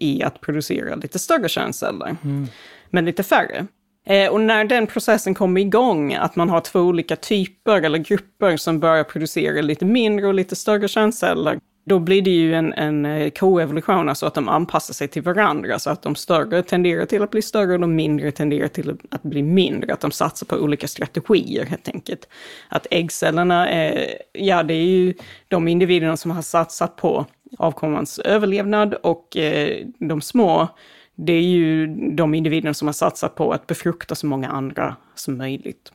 [0.01, 2.47] i att producera lite större könsceller, mm.
[2.91, 3.67] men lite färre.
[4.07, 8.57] Eh, och när den processen kommer igång, att man har två olika typer eller grupper
[8.57, 11.59] som börjar producera lite mindre och lite större könsceller,
[11.91, 15.79] då blir det ju en, en eh, koevolution, alltså att de anpassar sig till varandra,
[15.79, 19.23] så att de större tenderar till att bli större och de mindre tenderar till att
[19.23, 22.29] bli mindre, att de satsar på olika strategier helt enkelt.
[22.69, 25.15] Att äggcellerna, är, ja det är ju
[25.49, 27.27] de individerna som har satsat på
[27.59, 30.69] avkommans överlevnad och eh, de små,
[31.15, 35.39] det är ju de individerna som har satsat på att befrukta så många andra som
[35.39, 35.93] möjligt.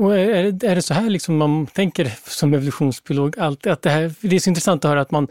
[0.00, 3.72] Och är, det, är det så här liksom man tänker som evolutionsbiolog alltid?
[3.72, 5.28] Att det, här, det är så intressant att höra att man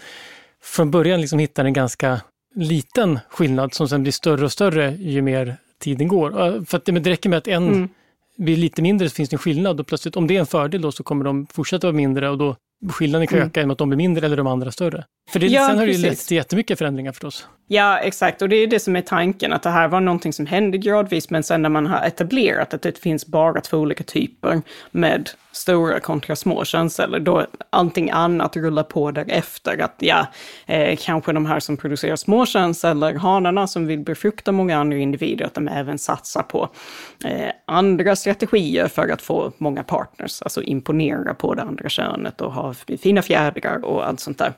[0.64, 2.22] från början liksom hittar en ganska
[2.56, 6.66] liten skillnad som sen blir större och större ju mer tiden går.
[6.66, 7.90] För att det, det räcker med att en mm.
[8.38, 10.82] blir lite mindre så finns det en skillnad och plötsligt om det är en fördel
[10.82, 12.56] då så kommer de fortsätta vara mindre och då
[12.88, 13.48] skillnaden kan mm.
[13.48, 15.06] öka genom att de blir mindre eller de andra större.
[15.30, 17.48] För det, ja, sen har det ju lett till jättemycket förändringar förstås.
[17.68, 18.42] Ja, exakt.
[18.42, 21.30] Och det är det som är tanken, att det här var någonting som hände gradvis,
[21.30, 24.62] men sen när man har etablerat att det finns bara två olika typer
[24.92, 29.78] med stora kontra små könsceller, då allting annat rullar på därefter.
[29.78, 30.28] Att ja,
[30.66, 35.46] eh, kanske de här som producerar små könsceller, hanarna som vill befrukta många andra individer,
[35.46, 36.70] att de även satsar på
[37.26, 42.54] eh, andra strategier för att få många partners, alltså imponera på det andra könet och
[42.54, 44.54] ha fina fjädrar och allt sånt där.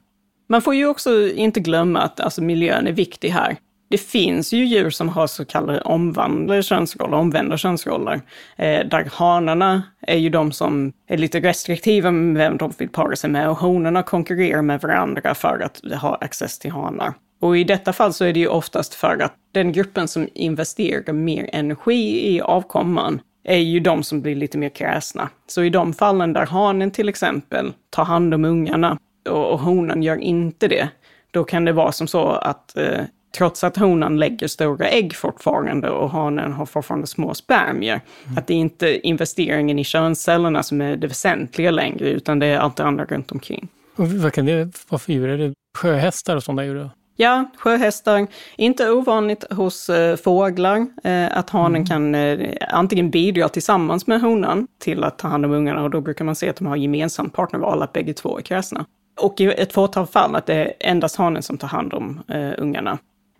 [0.49, 3.57] Man får ju också inte glömma att alltså, miljön är viktig här.
[3.89, 8.21] Det finns ju djur som har så kallade omvandlade könsroller, omvända könsroller.
[8.55, 13.15] Eh, där hanarna är ju de som är lite restriktiva med vem de vill para
[13.15, 17.13] sig med och honorna konkurrerar med varandra för att ha access till hanar.
[17.41, 21.13] Och i detta fall så är det ju oftast för att den gruppen som investerar
[21.13, 25.29] mer energi i avkomman är ju de som blir lite mer kräsna.
[25.47, 28.97] Så i de fallen där hanen till exempel tar hand om ungarna
[29.29, 30.89] och, och honan gör inte det,
[31.31, 33.01] då kan det vara som så att eh,
[33.37, 38.37] trots att honan lägger stora ägg fortfarande och hanen har fortfarande små spermier, mm.
[38.37, 42.57] att det är inte investeringen i könscellerna som är det väsentliga längre, utan det är
[42.57, 43.67] allt det andra runt omkring.
[43.95, 45.29] Och vad kan det vara för djur?
[45.29, 46.89] Är det sjöhästar och sådana djur?
[47.15, 48.27] Ja, sjöhästar.
[48.57, 51.85] Inte ovanligt hos eh, fåglar eh, att hanen mm.
[51.85, 56.01] kan eh, antingen bidra tillsammans med honan till att ta hand om ungarna och då
[56.01, 58.85] brukar man se att de har gemensamt partnerval, att bägge två är kräsna.
[59.21, 62.51] Och i ett fåtal fall att det är endast hanen som tar hand om eh,
[62.57, 62.91] ungarna.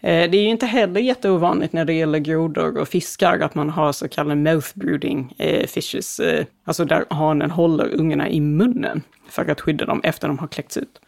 [0.02, 3.70] Eh, det är ju inte heller jätteovanligt när det gäller grodor och fiskar att man
[3.70, 6.22] har så kallade mouth brooding eh, fishes,
[6.66, 10.78] alltså där hanen håller ungarna i munnen för att skydda dem efter de har kläckts
[10.78, 11.02] ut.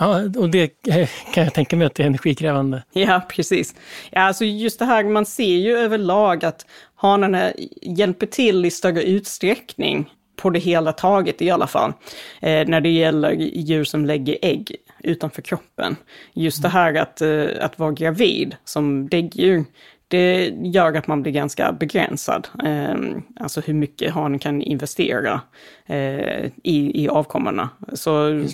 [0.00, 0.68] Ja, och det
[1.34, 2.82] kan jag tänka mig att det är energikrävande.
[2.92, 3.74] Ja, precis.
[4.10, 9.02] Ja, alltså just det här, man ser ju överlag att hanarna hjälper till i större
[9.02, 11.92] utsträckning på det hela taget i alla fall,
[12.40, 15.96] eh, när det gäller djur som lägger ägg utanför kroppen.
[16.32, 19.64] Just det här att, eh, att vara gravid som däggdjur,
[20.08, 22.48] det gör att man blir ganska begränsad.
[22.64, 22.94] Eh,
[23.40, 25.40] alltså hur mycket hanen kan investera
[25.86, 27.68] eh, i, i avkommorna.
[27.92, 28.44] Så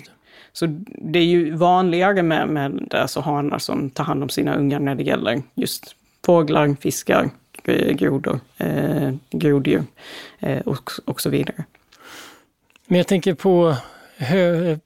[0.59, 4.79] så det är ju vanligare med, med alltså hanar som tar hand om sina ungar
[4.79, 7.29] när det gäller just fåglar, fiskar,
[7.63, 9.83] eh, grodor, eh, groddjur
[10.39, 11.63] eh, och, och så vidare.
[12.87, 13.75] Men jag tänker på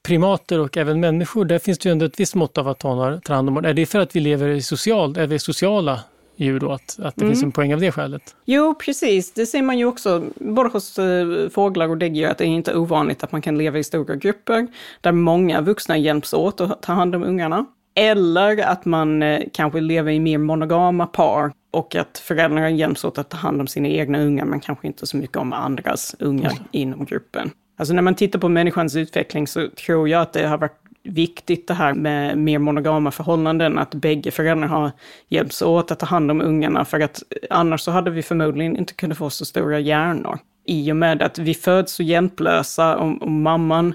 [0.04, 3.22] primater och även människor, där finns det ju ändå ett visst mått av att ta
[3.28, 6.00] hand om Är det för att vi lever socialt, är vi sociala
[6.42, 7.34] djur då, att, att det mm.
[7.34, 8.36] finns en poäng av det skälet?
[8.46, 9.34] Jo, precis.
[9.34, 12.76] Det ser man ju också, både hos uh, fåglar och däggdjur, att det är inte
[12.76, 14.68] ovanligt att man kan leva i stora grupper,
[15.02, 17.66] där många vuxna hjälps åt att ta hand om ungarna.
[17.96, 23.18] Eller att man eh, kanske lever i mer monogama par och att föräldrarna hjälps åt
[23.18, 26.52] att ta hand om sina egna ungar, men kanske inte så mycket om andras ungar
[26.52, 26.64] mm.
[26.72, 27.52] inom gruppen.
[27.78, 31.68] Alltså när man tittar på människans utveckling så tror jag att det har varit viktigt
[31.68, 34.92] det här med mer monogama förhållanden, att bägge föräldrarna har
[35.30, 38.94] hjälpts åt att ta hand om ungarna, för att annars så hade vi förmodligen inte
[38.94, 40.40] kunnat få så stora hjärnor.
[40.66, 43.94] I och med att vi föds så hjälplösa och, och mamman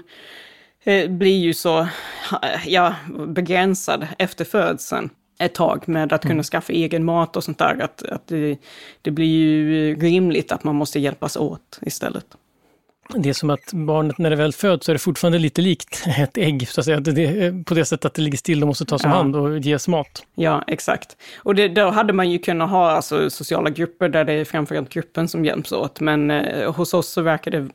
[0.83, 1.87] eh, blir ju så
[2.65, 2.95] ja,
[3.27, 6.43] begränsad efter födseln ett tag med att kunna mm.
[6.43, 8.57] skaffa egen mat och sånt där, att, att det,
[9.01, 12.25] det blir ju rimligt att man måste hjälpas åt istället
[13.15, 16.03] det är som att barnet när det väl föds så är det fortfarande lite likt
[16.17, 16.99] ett ägg, så att säga.
[16.99, 19.17] Det på det sättet att det ligger still och måste tas om ja.
[19.17, 20.25] hand och ges mat.
[20.35, 21.17] Ja, exakt.
[21.37, 24.89] Och det, då hade man ju kunnat ha alltså, sociala grupper där det är framförallt
[24.89, 25.99] gruppen som hjälps åt.
[25.99, 27.69] Men eh, hos oss så verkar det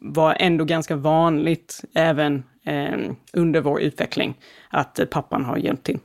[0.00, 4.34] vara ändå ganska vanligt, även eh, under vår utveckling,
[4.70, 5.98] att eh, pappan har hjälpt till.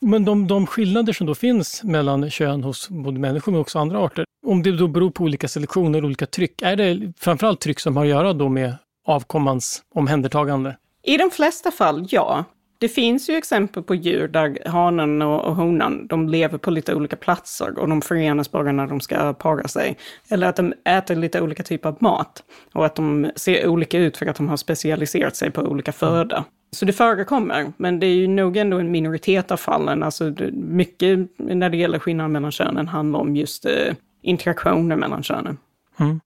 [0.00, 3.98] Men de, de skillnader som då finns mellan kön hos både människor men också andra
[3.98, 7.96] arter, om det då beror på olika selektioner olika tryck, är det framförallt tryck som
[7.96, 8.74] har att göra då med
[9.06, 10.76] avkommans omhändertagande?
[11.02, 12.44] I de flesta fall, ja.
[12.80, 17.16] Det finns ju exempel på djur där hanen och, honan, de lever på lite olika
[17.16, 19.96] platser och de förenas bara när de ska para sig.
[20.30, 22.42] Eller att de äter lite olika typer av mat.
[22.74, 26.44] Och att de ser olika ut för att de har specialiserat sig på olika föda.
[26.70, 30.02] Så det förekommer, men det är ju nog ändå en minoritet av fallen.
[30.02, 35.58] Alltså mycket när det gäller skillnader mellan könen handlar om just eh, interaktioner mellan könen.
[36.00, 36.20] Mm.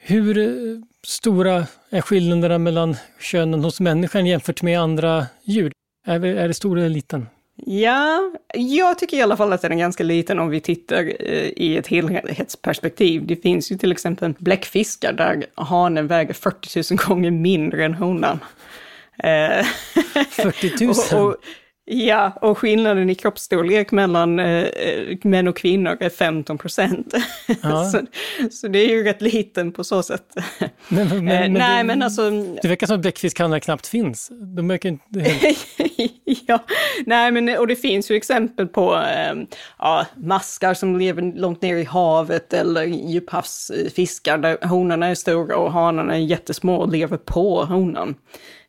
[0.00, 5.72] Hur eh, stora är skillnaderna mellan könen hos människan jämfört med andra djur?
[6.06, 7.26] Är, är det stor eller liten?
[7.66, 11.48] Ja, jag tycker i alla fall att den är ganska liten om vi tittar eh,
[11.56, 13.26] i ett helhetsperspektiv.
[13.26, 18.38] Det finns ju till exempel bläckfiskar där hanen väger 40 000 gånger mindre än honan.
[20.30, 20.94] 40 000?
[21.12, 21.36] och, och,
[21.84, 24.68] Ja, och skillnaden i kroppsstorlek mellan eh,
[25.22, 27.14] män och kvinnor är 15 procent.
[27.62, 27.84] Ja.
[27.92, 28.00] så,
[28.50, 30.26] så, det är ju rätt liten på så sätt.
[30.88, 32.30] Men, men, men, eh, nej, det, men alltså...
[32.62, 34.30] Det verkar som att bläckfiskhandlare knappt finns.
[34.56, 35.30] De verkar inte...
[36.46, 36.64] ja,
[37.06, 39.34] nej men och det finns ju exempel på eh,
[39.78, 45.72] ja, maskar som lever långt ner i havet eller djuphavsfiskar där honorna är stora och
[45.72, 48.14] hanarna är jättesmå och lever på honan.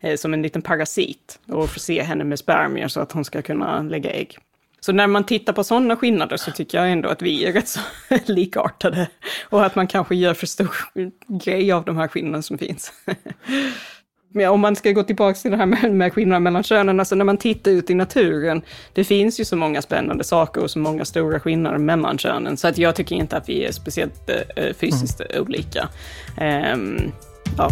[0.04, 3.82] Eh, som en liten parasit och förse henne med spermier så att hon ska kunna
[3.82, 4.38] lägga ägg.
[4.80, 7.68] Så när man tittar på sådana skillnader så tycker jag ändå att vi är rätt
[7.68, 7.80] så
[8.26, 9.08] likartade.
[9.50, 10.76] Och att man kanske gör för stor
[11.28, 12.94] grej av de här skillnaderna som finns.
[14.36, 17.16] Men om man ska gå tillbaka till det här med, med skillnader mellan könen, alltså
[17.16, 18.62] när man tittar ut i naturen,
[18.94, 22.68] det finns ju så många spännande saker och så många stora skillnader mellan könen, så
[22.68, 25.44] att jag tycker inte att vi är speciellt äh, fysiskt mm.
[25.44, 25.90] olika.
[26.74, 27.12] Um,
[27.58, 27.70] ja.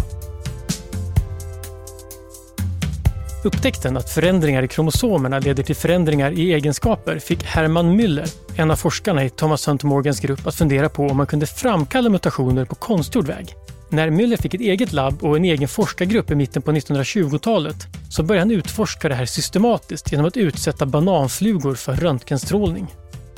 [3.44, 8.76] Upptäckten att förändringar i kromosomerna leder till förändringar i egenskaper fick Hermann Müller, en av
[8.76, 12.74] forskarna i Thomas Hunt Morgans grupp, att fundera på om man kunde framkalla mutationer på
[12.74, 13.54] konstgjord väg.
[13.88, 17.76] När Müller fick ett eget labb och en egen forskargrupp i mitten på 1920-talet
[18.10, 22.94] så började han utforska det här systematiskt genom att utsätta bananflugor för röntgenstrålning.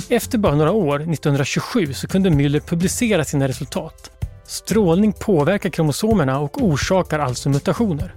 [0.09, 4.11] Efter bara några år, 1927, så kunde Müller publicera sina resultat.
[4.47, 8.15] Strålning påverkar kromosomerna och orsakar alltså mutationer.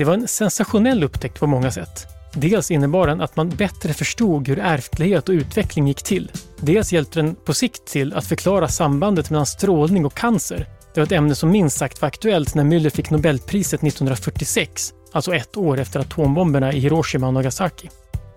[0.00, 2.06] Det var en sensationell upptäckt på många sätt.
[2.34, 6.30] Dels innebar den att man bättre förstod hur ärftlighet och utveckling gick till.
[6.60, 10.66] Dels hjälpte den på sikt till att förklara sambandet mellan strålning och cancer.
[10.94, 15.34] Det var ett ämne som minst sagt var aktuellt när Müller fick Nobelpriset 1946, alltså
[15.34, 17.88] ett år efter atombomberna i Hiroshima och Nagasaki.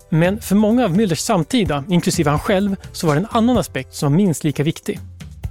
[0.09, 3.93] Men för många av Müllers samtida, inklusive han själv, så var det en annan aspekt
[3.93, 4.99] som var minst lika viktig.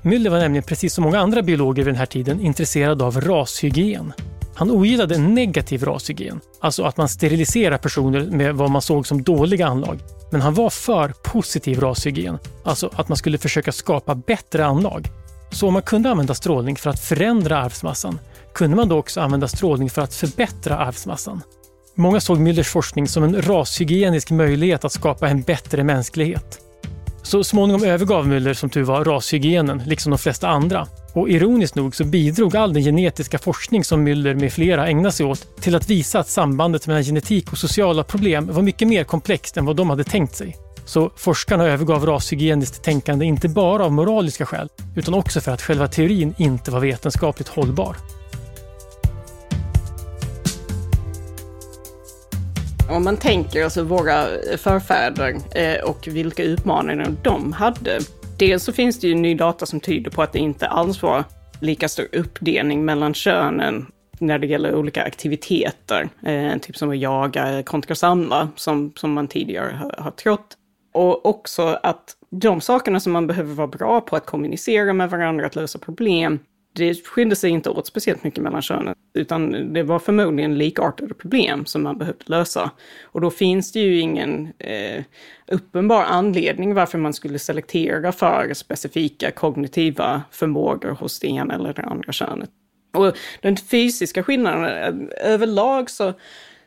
[0.03, 4.13] Müller var nämligen precis som många andra biologer vid den här tiden intresserad av rashygien.
[4.55, 9.67] Han ogillade negativ rashygien, alltså att man steriliserar personer med vad man såg som dåliga
[9.67, 9.99] anlag.
[10.31, 15.09] Men han var för positiv rashygien, alltså att man skulle försöka skapa bättre anlag.
[15.51, 18.19] Så om man kunde använda strålning för att förändra arvsmassan,
[18.55, 21.43] kunde man då också använda strålning för att förbättra arvsmassan.
[21.95, 26.59] Många såg Müllers forskning som en rashygienisk möjlighet att skapa en bättre mänsklighet.
[27.23, 31.97] Så småningom övergav Müller som tur var rashygienen, liksom de flesta andra, och ironiskt nog
[31.97, 35.91] så bidrog all den genetiska forskning som Müller med flera ägnade sig åt till att
[35.91, 39.91] visa att sambandet mellan genetik och sociala problem var mycket mer komplext än vad de
[39.91, 40.57] hade tänkt sig.
[40.85, 45.89] Så forskarna övergav rashygieniskt tänkande inte bara av moraliska skäl, utan också för att själva
[45.89, 47.97] teorin inte var vetenskapligt hållbar.
[52.91, 54.27] Om man tänker alltså våra
[54.59, 58.01] förfäder eh, och vilka utmaningar de hade
[58.39, 61.25] Dels så finns det ju ny data som tyder på att det inte alls var
[61.61, 63.87] lika stor uppdelning mellan könen
[64.19, 69.29] när det gäller olika aktiviteter, eh, typ som att jaga kontra samla, som, som man
[69.29, 70.57] tidigare har, har trott.
[70.93, 75.47] Och också att de sakerna som man behöver vara bra på att kommunicera med varandra,
[75.47, 76.39] att lösa problem,
[76.73, 81.67] det skilde sig inte åt speciellt mycket mellan könen, utan det var förmodligen likartade problem
[81.67, 82.71] som man behövde lösa.
[83.03, 85.05] Och då finns det ju ingen eh,
[85.47, 91.83] uppenbar anledning varför man skulle selektera för specifika kognitiva förmågor hos det ena eller det
[91.83, 92.51] andra könet.
[92.95, 96.13] Och den fysiska skillnaden, eh, överlag så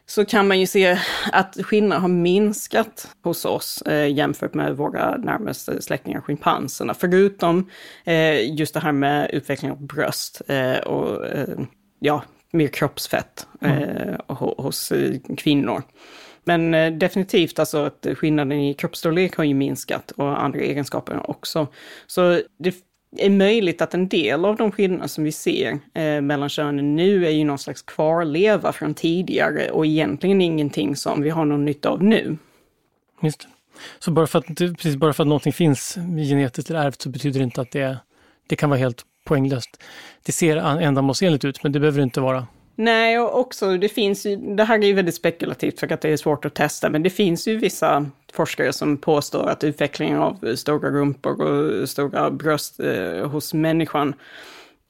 [0.06, 1.00] så kan man ju se
[1.32, 6.94] att skillnader har minskat hos oss eh, jämfört med våra närmaste släktingar, schimpanserna.
[6.94, 7.70] Förutom
[8.04, 11.60] eh, just det här med utveckling av bröst eh, och eh,
[12.00, 13.84] ja, mer kroppsfett mm.
[13.84, 15.84] Eh, hos eh, kvinnor.
[16.44, 21.68] Men definitivt alltså att skillnaden i kroppsstorlek har ju minskat och andra egenskaper också.
[22.08, 22.76] Så det
[23.18, 27.26] är möjligt att en del av de skillnader som vi ser eh, mellan könen nu
[27.26, 31.90] är ju någon slags kvarleva från tidigare och egentligen ingenting som vi har någon nytta
[31.90, 32.38] av nu.
[33.22, 33.48] Just det.
[34.00, 35.98] Så bara för, att, precis bara för att någonting finns
[36.30, 37.98] genetiskt eller ärvt så betyder det inte att det,
[38.48, 39.84] det kan vara helt poänglöst.
[40.26, 42.48] Det ser ändamålsenligt ut, men det behöver det inte vara.
[42.76, 46.10] Nej, och också det finns ju, det här är ju väldigt spekulativt för att det
[46.10, 50.56] är svårt att testa, men det finns ju vissa forskare som påstår att utvecklingen av
[50.56, 54.14] stora rumpor och stora bröst eh, hos människan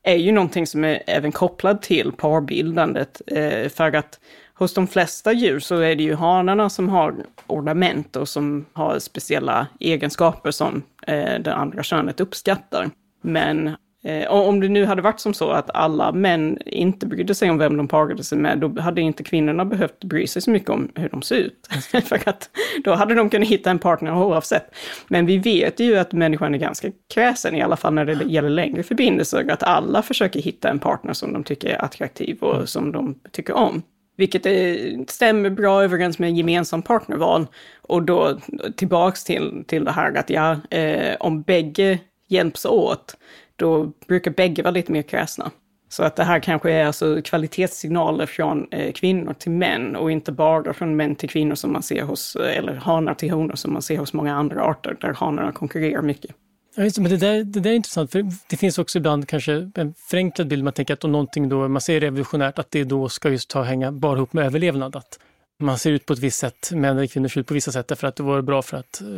[0.03, 3.21] är ju någonting som är även kopplad till parbildandet.
[3.27, 4.19] Eh, för att
[4.53, 7.15] hos de flesta djur så är det ju hanarna som har
[7.47, 12.89] ornament och som har speciella egenskaper som eh, det andra könet uppskattar.
[13.21, 13.75] Men
[14.06, 17.58] Eh, om det nu hade varit som så att alla män inte brydde sig om
[17.58, 20.91] vem de parade sig med, då hade inte kvinnorna behövt bry sig så mycket om
[20.95, 21.68] hur de ser ut.
[22.06, 22.49] För att
[22.84, 24.76] då hade de kunnat hitta en partner oavsett.
[25.08, 28.49] Men vi vet ju att människan är ganska kräsen, i alla fall när det gäller
[28.49, 32.68] längre förbindelser, att alla försöker hitta en partner som de tycker är attraktiv och mm.
[32.68, 33.82] som de tycker om.
[34.18, 37.47] Vilket är, stämmer bra överens med gemensam partnerval.
[37.82, 38.39] Och då
[38.76, 43.18] tillbaks till, till det här att ja, eh, om bägge hjälps åt,
[43.56, 45.51] då brukar bägge vara lite mer kräsna.
[45.89, 50.32] Så att det här kanske är alltså kvalitetssignaler från eh, kvinnor till män och inte
[50.32, 53.74] bara från män till kvinnor som man ser hos, eh, eller hanar till honor som
[53.74, 56.32] man ser hos många andra arter där hanarna konkurrerar mycket.
[56.76, 59.72] Ja, just, men det där, det där är intressant, för det finns också ibland kanske
[59.76, 60.64] en förenklad bild.
[60.64, 63.64] Man tänker att om någonting då, man säger revolutionärt, att det då ska just ta
[63.64, 64.95] hänga bara ihop med överlevnad.
[64.95, 65.20] Att
[65.60, 67.88] man ser ut på ett visst sätt, män eller kvinnor ser ut på vissa sätt
[67.88, 69.10] därför att det var bra för att uh,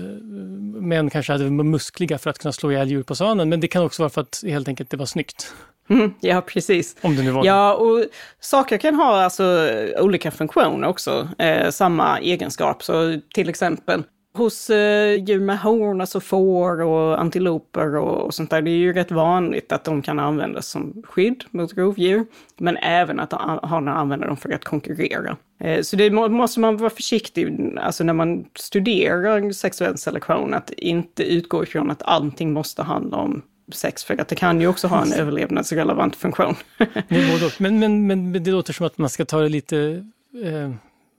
[0.81, 3.49] män kanske hade muskliga för att kunna slå ihjäl djur på savannen.
[3.49, 5.53] Men det kan också vara för att helt enkelt det var snyggt.
[5.89, 6.95] Mm, ja, precis.
[7.01, 8.05] Om det nu var Ja, och
[8.39, 9.69] saker kan ha alltså
[9.99, 12.83] olika funktioner också, eh, samma egenskap.
[12.83, 14.03] Så till exempel
[14.37, 18.77] hos eh, djur med horn, alltså får och antiloper och, och, sånt där, det är
[18.77, 22.25] ju rätt vanligt att de kan användas som skydd mot rovdjur.
[22.57, 23.33] Men även att
[23.63, 25.37] hanarna använder dem för att konkurrera.
[25.59, 31.23] Eh, så det måste man vara försiktig, alltså när man studerar sexuell selektion, att inte
[31.23, 33.41] utgå ifrån att allting måste handla om
[33.73, 36.55] sex, för att det kan ju också ha en överlevnadsrelevant funktion.
[37.57, 40.05] men, men, men det låter som att man ska ta det lite
[40.43, 40.71] eh,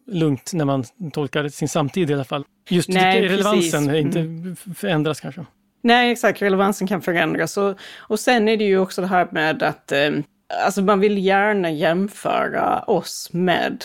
[0.09, 2.45] lugnt när man tolkar sin samtid i alla fall.
[2.69, 4.05] Just Nej, relevansen precis.
[4.05, 4.57] inte mm.
[4.57, 5.45] förändras kanske.
[5.83, 6.43] Nej, exakt.
[6.43, 7.57] Relevansen kan förändras.
[7.57, 10.11] Och, och sen är det ju också det här med att eh,
[10.65, 13.85] alltså man vill gärna jämföra oss med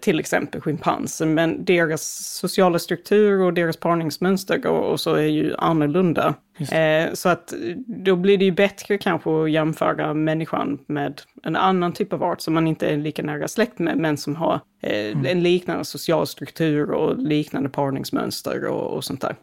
[0.00, 2.02] till exempel schimpanser, men deras
[2.36, 6.34] sociala struktur och deras parningsmönster och, och så är ju annorlunda.
[6.72, 7.54] Eh, så att
[7.86, 12.40] då blir det ju bättre kanske att jämföra människan med en annan typ av art
[12.40, 15.26] som man inte är lika nära släkt med, men som har eh, mm.
[15.26, 19.36] en liknande social struktur och liknande parningsmönster och, och sånt där.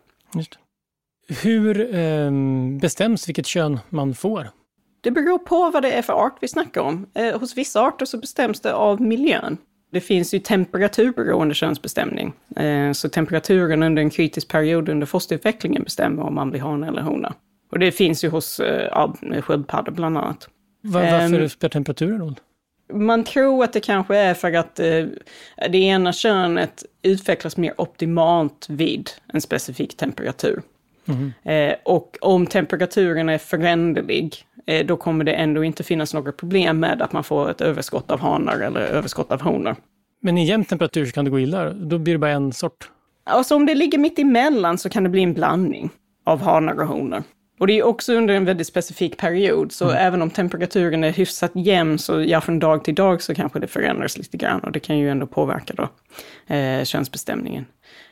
[1.28, 2.32] Hur eh,
[2.82, 4.50] bestäms vilket kön man får?
[5.02, 7.08] Det beror på vad det är för art vi snackar om.
[7.14, 9.58] Eh, hos vissa arter så bestäms det av miljön.
[9.96, 12.34] Det finns ju temperaturberoende könsbestämning.
[12.56, 17.02] Eh, så temperaturen under en kritisk period under fosterutvecklingen bestämmer om man blir hane eller
[17.02, 17.34] hona.
[17.72, 20.50] Och det finns ju hos eh, sköldpaddor bland annat.
[20.82, 22.40] Var, varför um, spelar temperaturen roll?
[22.94, 25.06] Man tror att det kanske är för att eh,
[25.70, 30.62] det ena könet utvecklas mer optimalt vid en specifik temperatur.
[31.08, 31.34] Mm.
[31.44, 34.36] Eh, och om temperaturen är föränderlig,
[34.68, 38.12] eh, då kommer det ändå inte finnas några problem med att man får ett överskott
[38.12, 39.76] av hanar eller överskott av honor.
[40.22, 42.90] Men i jämn temperatur så kan det gå illa, då blir det bara en sort?
[43.24, 45.90] Alltså om det ligger mitt emellan så kan det bli en blandning
[46.26, 47.24] av hanar och honor.
[47.60, 49.98] Och det är också under en väldigt specifik period, så mm.
[49.98, 53.68] även om temperaturen är hyfsat jämn, så ja, från dag till dag så kanske det
[53.68, 55.90] förändras lite grann och det kan ju ändå påverka då
[56.56, 57.66] eh, könsbestämningen.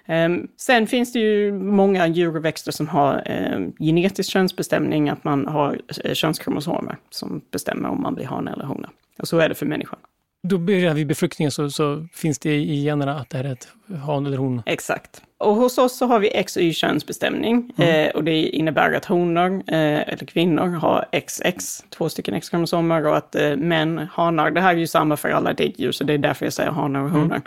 [0.06, 5.24] Ehm, sen finns det ju många djur och växter som har ehm, genetisk könsbestämning, att
[5.24, 8.90] man har eh, könskromosomer som bestämmer om man blir hane eller hona.
[9.20, 10.00] Och så är det för människan.
[10.48, 13.68] Då börjar vid befruktningen så, så, finns det i generna att det här är ett
[14.06, 14.62] han eller hon?
[14.66, 15.22] Exakt.
[15.38, 17.74] Och hos oss så har vi X och Y-könsbestämning.
[17.78, 18.08] Mm.
[18.08, 23.18] Eh, och det innebär att honor, eh, eller kvinnor, har XX, två stycken X-kromosomer, och
[23.18, 26.18] att eh, män, hanar, det här är ju samma för alla däggdjur, så det är
[26.18, 27.42] därför jag säger hanar och honor,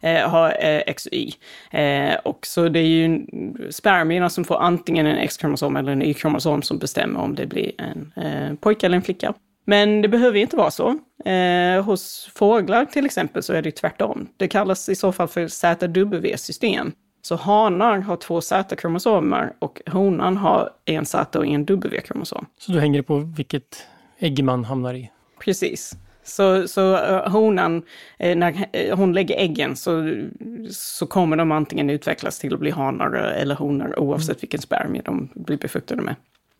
[0.00, 0.30] mm.
[0.30, 1.32] Har eh, X och Y.
[1.70, 3.26] Eh, och så det är ju
[3.70, 8.56] spermierna som får antingen en X-kromosom eller en Y-kromosom som bestämmer om det blir en
[8.56, 9.34] pojke eller en flicka.
[9.70, 10.98] Men det behöver inte vara så.
[11.24, 14.28] Eh, hos fåglar till exempel så är det tvärtom.
[14.36, 16.92] Det kallas i så fall för ZW-system.
[17.22, 22.46] Så hanar har två Z-kromosomer och honan har en Z och en W-kromosom.
[22.58, 23.86] Så då hänger det på vilket
[24.18, 25.10] ägg man hamnar i?
[25.40, 25.92] Precis.
[26.24, 27.76] Så, så uh, honan,
[28.24, 30.22] uh, när uh, hon lägger äggen så,
[30.70, 34.40] så kommer de antingen utvecklas till att bli hanar eller honor oavsett mm.
[34.40, 36.14] vilken spermie de blir befruktade med.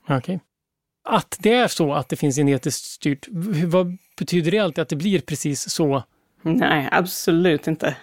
[0.05, 0.17] Okej.
[0.19, 0.39] Okay
[1.11, 3.27] att det är så att det finns genetiskt styrt,
[3.67, 6.03] vad betyder det alltid att det blir precis så?
[6.43, 7.97] Nej, absolut inte.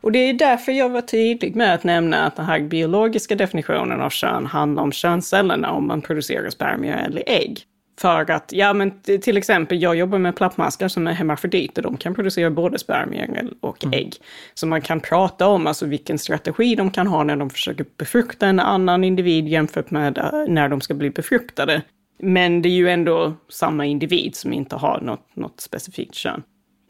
[0.00, 4.00] Och det är därför jag var tydlig med att nämna att den här biologiska definitionen
[4.00, 7.64] av kön handlar om könscellerna, om man producerar spermier eller ägg.
[8.00, 12.14] För att, ja men till exempel, jag jobbar med plappmaskar som är hemafroditer, de kan
[12.14, 13.98] producera både spermier och mm.
[13.98, 14.14] ägg.
[14.54, 18.46] Så man kan prata om alltså vilken strategi de kan ha när de försöker befrukta
[18.46, 21.82] en annan individ jämfört med äh, när de ska bli befruktade.
[22.22, 26.42] Men det är ju ändå samma individ som inte har något, något specifikt kön.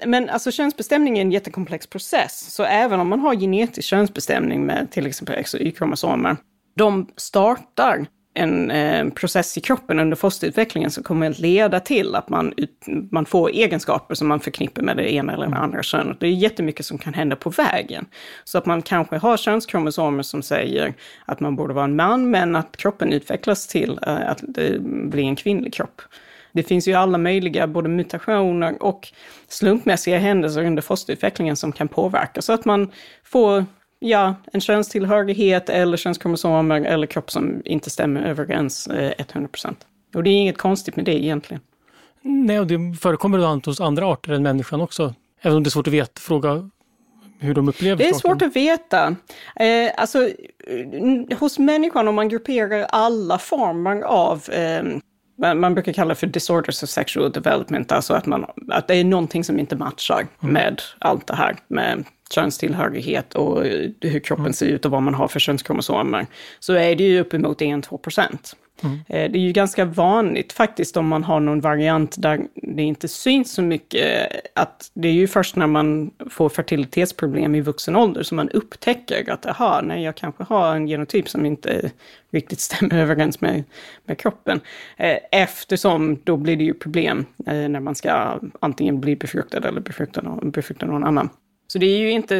[0.07, 4.91] Men alltså könsbestämning är en jättekomplex process, så även om man har genetisk könsbestämning med
[4.91, 6.37] till exempel X och Y-kromosomer,
[6.77, 12.29] de startar en eh, process i kroppen under fosterutvecklingen som kommer att leda till att
[12.29, 16.21] man, ut, man får egenskaper som man förknippar med det ena eller det andra könet.
[16.21, 18.07] Det är jättemycket som kan hända på vägen.
[18.45, 22.57] Så att man kanske har könskromosomer som säger att man borde vara en man, men
[22.57, 26.03] att kroppen utvecklas till eh, att det blir en kvinnlig kropp.
[26.53, 29.09] Det finns ju alla möjliga både mutationer och
[29.49, 32.91] slumpmässiga händelser under fosterutvecklingen som kan påverka så att man
[33.25, 33.65] får
[34.01, 39.75] ja, en könstillhörighet eller könskromosomer eller kropp som inte stämmer överens eh, 100%.
[40.15, 41.63] Och det är inget konstigt med det egentligen.
[42.23, 45.15] Nej, och det förekommer då hos andra arter än människan också.
[45.43, 46.71] Även om det är svårt att veta, fråga
[47.39, 49.17] hur de upplever Det är svårt att veta.
[49.57, 50.31] Eh, alltså,
[51.39, 54.83] hos människan, om man grupperar alla former av eh,
[55.55, 59.05] man brukar kalla det för disorders of sexual development, alltså att, man, att det är
[59.05, 60.53] någonting som inte matchar mm.
[60.53, 63.65] med allt det här med könstillhörighet och
[64.01, 64.53] hur kroppen mm.
[64.53, 66.27] ser ut och vad man har för könskromosomer,
[66.61, 68.57] så är det ju uppemot 1-2 procent.
[68.83, 68.95] Mm.
[69.09, 73.09] Eh, det är ju ganska vanligt faktiskt om man har någon variant där det inte
[73.09, 78.23] syns så mycket, att det är ju först när man får fertilitetsproblem i vuxen ålder
[78.23, 81.91] som man upptäcker att aha, nej, jag kanske har en genotyp som inte
[82.31, 83.65] riktigt stämmer överens med,
[84.05, 84.61] med kroppen.
[84.97, 89.81] Eh, eftersom då blir det ju problem eh, när man ska antingen bli befruktad eller
[89.81, 91.29] befrukta någon, befrukta någon annan.
[91.71, 92.35] Så det är ju inte,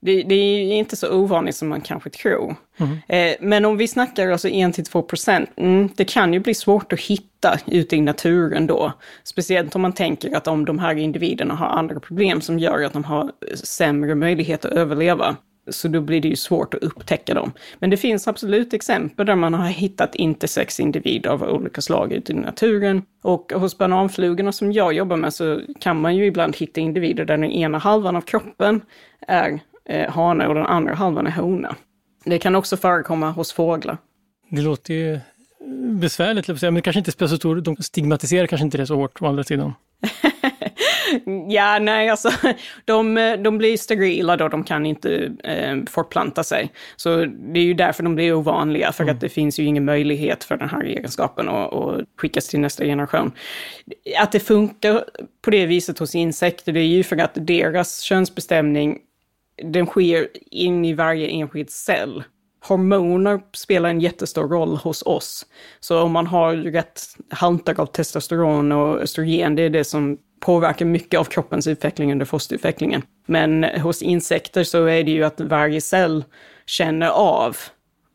[0.00, 2.56] det, det är inte så ovanligt som man kanske tror.
[2.76, 2.98] Mm.
[3.08, 7.00] Eh, men om vi snackar alltså 1-2 procent, mm, det kan ju bli svårt att
[7.00, 8.92] hitta ute i naturen då.
[9.24, 12.92] Speciellt om man tänker att om de här individerna har andra problem som gör att
[12.92, 15.36] de har sämre möjlighet att överleva.
[15.68, 17.52] Så då blir det ju svårt att upptäcka dem.
[17.78, 22.34] Men det finns absolut exempel där man har hittat intersex-individer av olika slag ute i
[22.34, 23.02] naturen.
[23.22, 27.36] Och hos bananflugorna som jag jobbar med så kan man ju ibland hitta individer där
[27.36, 28.80] den ena halvan av kroppen
[29.28, 31.76] är eh, hane och den andra halvan är hona.
[32.24, 33.98] Det kan också förekomma hos fåglar.
[34.48, 35.20] Det låter ju
[36.00, 39.22] besvärligt, men det kanske inte spelar så stor De stigmatiserar kanske inte det så hårt
[39.22, 39.72] å andra sidan.
[41.48, 42.30] ja, nej, alltså
[42.84, 46.72] de, de blir sterila då, de kan inte eh, fortplanta sig.
[46.96, 49.14] Så det är ju därför de blir ovanliga, för mm.
[49.14, 52.84] att det finns ju ingen möjlighet för den här egenskapen att, att skickas till nästa
[52.84, 53.32] generation.
[54.18, 55.04] Att det funkar
[55.42, 58.98] på det viset hos insekter, det är ju för att deras könsbestämning,
[59.62, 62.24] den sker in i varje enskild cell
[62.62, 65.46] hormoner spelar en jättestor roll hos oss.
[65.80, 67.00] Så om man har rätt
[67.30, 72.26] halter av testosteron och östrogen, det är det som påverkar mycket av kroppens utveckling under
[72.26, 73.02] fosterutvecklingen.
[73.26, 76.24] Men hos insekter så är det ju att varje cell
[76.66, 77.56] känner av,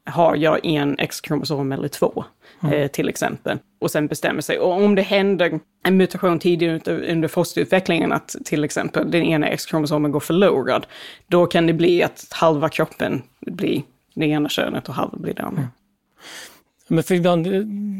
[0.05, 2.23] har jag en X-kromosom eller två?
[2.63, 2.73] Mm.
[2.73, 3.59] Eh, till exempel.
[3.79, 4.59] Och sen bestämmer sig.
[4.59, 10.11] Och om det händer en mutation tidigt under fosterutvecklingen, att till exempel den ena X-kromosomen
[10.11, 10.87] går förlorad,
[11.27, 13.81] då kan det bli att halva kroppen blir
[14.15, 15.61] det ena könet och halva blir det andra.
[15.61, 15.71] Mm.
[16.87, 17.43] Men för ibland,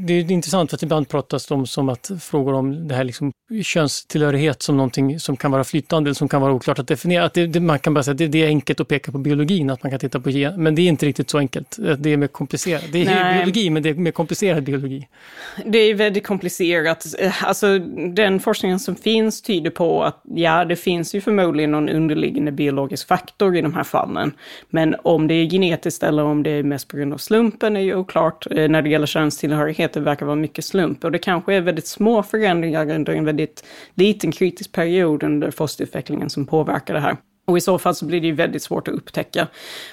[0.08, 3.04] det är intressant för att ibland pratas det om som att frågor om det här
[3.04, 3.32] liksom
[3.64, 7.26] könstillhörighet som någonting som kan vara flytande eller som kan vara oklart att definiera.
[7.26, 9.18] Att det, det, man kan bara säga att det, det, är enkelt att peka på
[9.18, 11.78] biologin, att man kan titta på gen, men det är inte riktigt så enkelt.
[11.98, 12.84] Det är mer komplicerat.
[12.92, 13.38] Det är Nej.
[13.38, 15.08] biologi, men det är mer komplicerad biologi.
[15.66, 17.06] Det är väldigt komplicerat.
[17.42, 17.80] Alltså
[18.14, 23.08] den forskningen som finns tyder på att ja, det finns ju förmodligen någon underliggande biologisk
[23.08, 24.32] faktor i de här fallen.
[24.70, 27.82] Men om det är genetiskt eller om det är mest på grund av slumpen är
[27.82, 28.48] ju oklart.
[28.78, 31.04] När det gäller könstillhörighet, det verkar vara mycket slump.
[31.04, 33.66] Och det kanske är väldigt små förändringar under en väldigt
[33.96, 37.18] liten kritisk period under fosterutvecklingen som påverkar det här.
[37.48, 39.48] Och i så fall så blir det ju väldigt svårt att upptäcka.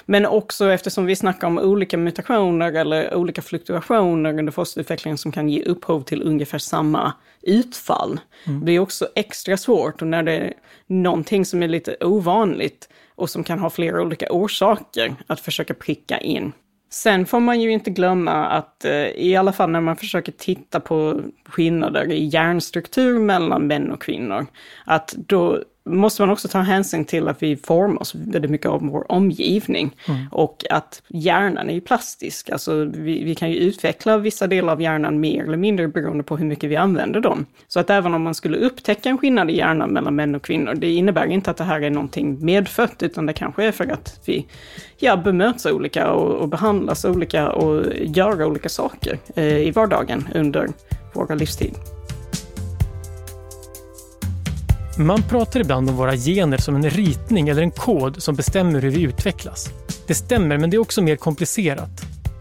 [0.05, 5.49] Men också eftersom vi snackar om olika mutationer eller olika fluktuationer under fosterutvecklingen som kan
[5.49, 8.19] ge upphov till ungefär samma utfall.
[8.47, 8.65] Mm.
[8.65, 10.53] Det är också extra svårt och när det är
[10.87, 16.17] någonting som är lite ovanligt och som kan ha flera olika orsaker att försöka pricka
[16.17, 16.51] in.
[16.95, 20.79] Sen får man ju inte glömma att eh, i alla fall när man försöker titta
[20.79, 24.45] på skillnader i hjärnstruktur mellan män och kvinnor,
[24.85, 29.11] att då måste man också ta hänsyn till att vi formas väldigt mycket av vår
[29.11, 29.95] omgivning.
[30.07, 30.27] Mm.
[30.31, 34.81] Och att hjärnan är ju plastisk, alltså vi, vi, kan ju utveckla vissa delar av
[34.81, 37.45] hjärnan mer eller mindre beroende på hur mycket vi använder dem.
[37.67, 40.73] Så att även om man skulle upptäcka en skillnad i hjärnan mellan män och kvinnor,
[40.73, 44.19] det innebär inte att det här är någonting medfött, utan det kanske är för att
[44.25, 44.45] vi
[44.97, 50.69] ja, bemöts olika och, och behandlas olika och gör olika saker eh, i vardagen under
[51.13, 51.94] vår livstid.
[54.97, 58.89] Man pratar ibland om våra gener som en ritning eller en kod som bestämmer hur
[58.89, 59.69] vi utvecklas.
[60.07, 61.89] Det stämmer, men det är också mer komplicerat.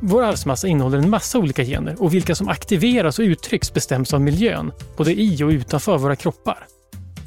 [0.01, 4.21] Vår arvsmassa innehåller en massa olika gener och vilka som aktiveras och uttrycks bestäms av
[4.21, 6.67] miljön, både i och utanför våra kroppar.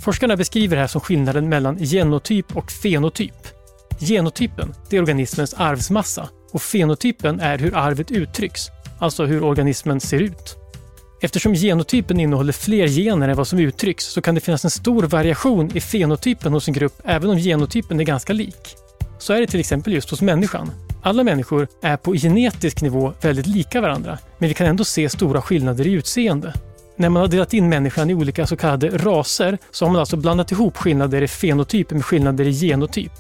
[0.04, 3.48] Forskarna beskriver det här som skillnaden mellan genotyp och fenotyp.
[4.00, 8.62] Genotypen, det är organismens arvsmassa och fenotypen är hur arvet uttrycks,
[9.00, 10.67] alltså hur organismen ser ut.
[11.22, 15.04] Eftersom genotypen innehåller fler gener än vad som uttrycks så kan det finnas en stor
[15.04, 18.76] variation i fenotypen hos en grupp även om genotypen är ganska lik.
[19.20, 20.72] Så är det till exempel just hos människan.
[21.02, 25.42] Alla människor är på genetisk nivå väldigt lika varandra, men vi kan ändå se stora
[25.42, 26.54] skillnader i utseende.
[26.96, 30.18] När man har delat in människan i olika så kallade raser så har man alltså
[30.18, 33.12] blandat ihop skillnader i fenotyp med skillnader i genotyp.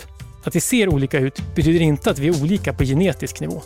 [0.43, 3.61] Att vi ser olika ut betyder inte att vi är olika på genetisk nivå.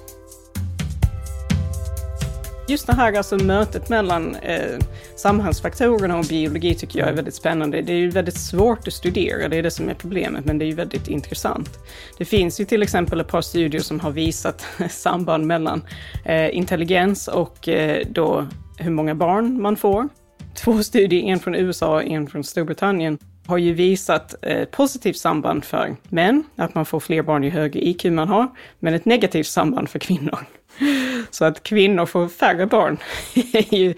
[2.72, 4.80] Just det här alltså mötet mellan eh,
[5.16, 7.82] samhällsfaktorerna och biologi tycker jag är väldigt spännande.
[7.82, 10.66] Det är ju väldigt svårt att studera, det är det som är problemet, men det
[10.66, 11.70] är ju väldigt intressant.
[12.18, 15.82] Det finns ju till exempel ett par studier som har visat samband mellan
[16.26, 18.48] eh, intelligens och eh, då
[18.78, 20.10] hur många barn man får.
[20.56, 23.18] Två studier, en från USA och en från Storbritannien,
[23.48, 27.88] har ju visat ett positivt samband för män, att man får fler barn ju högre
[27.88, 28.48] IQ man har,
[28.80, 30.40] men ett negativt samband för kvinnor.
[31.32, 32.98] Så att kvinnor får färre barn
[33.70, 33.94] ju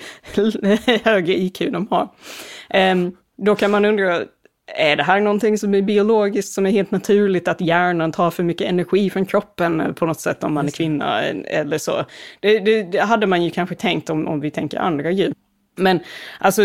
[1.03, 2.09] högre IQ de har.
[2.69, 4.21] Ehm, då kan man undra,
[4.77, 8.43] är det här någonting som är biologiskt, som är helt naturligt, att hjärnan tar för
[8.43, 12.05] mycket energi från kroppen på något sätt om man är kvinna eller så?
[12.39, 15.33] Det, det, det hade man ju kanske tänkt om, om vi tänker andra djur.
[15.75, 15.99] Men
[16.39, 16.61] alltså,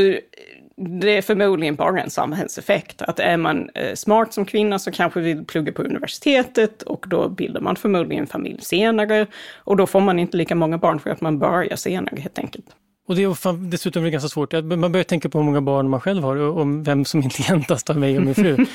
[0.79, 3.03] det är förmodligen bara en samhällseffekt.
[3.03, 7.29] Att är man eh, smart som kvinna så kanske vill plugga på universitetet och då
[7.29, 9.27] bildar man förmodligen familj senare.
[9.57, 12.67] Och då får man inte lika många barn för att man börjar senare helt enkelt.
[13.09, 14.53] Och det är dessutom är ganska svårt.
[14.53, 17.99] Man börjar tänka på hur många barn man själv har och vem som intelligentast av
[17.99, 18.67] mig och min fru.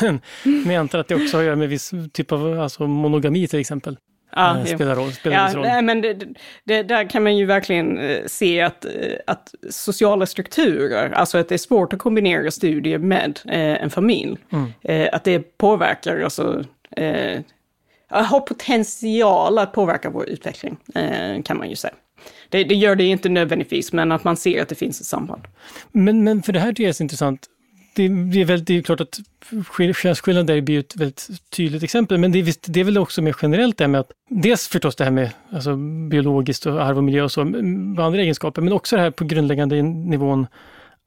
[0.00, 0.20] men,
[0.64, 3.48] men jag antar att det också har att göra med viss typ av alltså monogami
[3.48, 3.96] till exempel.
[4.36, 5.12] Ja, eh, spelar roll.
[5.12, 5.66] Spelar ja, roll.
[5.66, 6.14] Nej, men det,
[6.64, 8.90] det, där kan man ju verkligen eh, se att, eh,
[9.26, 14.36] att sociala strukturer, alltså att det är svårt att kombinera studier med eh, en familj.
[14.52, 14.72] Mm.
[14.82, 16.64] Eh, att det påverkar, alltså,
[16.96, 17.40] eh,
[18.08, 20.76] har potential att påverka vår utveckling,
[21.44, 21.94] kan man ju säga.
[22.48, 25.42] Det, det, gör det inte nödvändigtvis, men att man ser att det finns ett samband.
[25.92, 27.48] Men, men för det här tycker jag är så intressant.
[27.94, 29.20] Det, det, är väl, det är klart att
[29.96, 33.78] könsskillnader blir ett väldigt tydligt exempel, men det är, det är väl också mer generellt
[33.78, 35.76] det med att dels förstås det här med alltså,
[36.10, 39.24] biologiskt och arv och miljö och så, med andra egenskaper, men också det här på
[39.24, 40.46] grundläggande nivån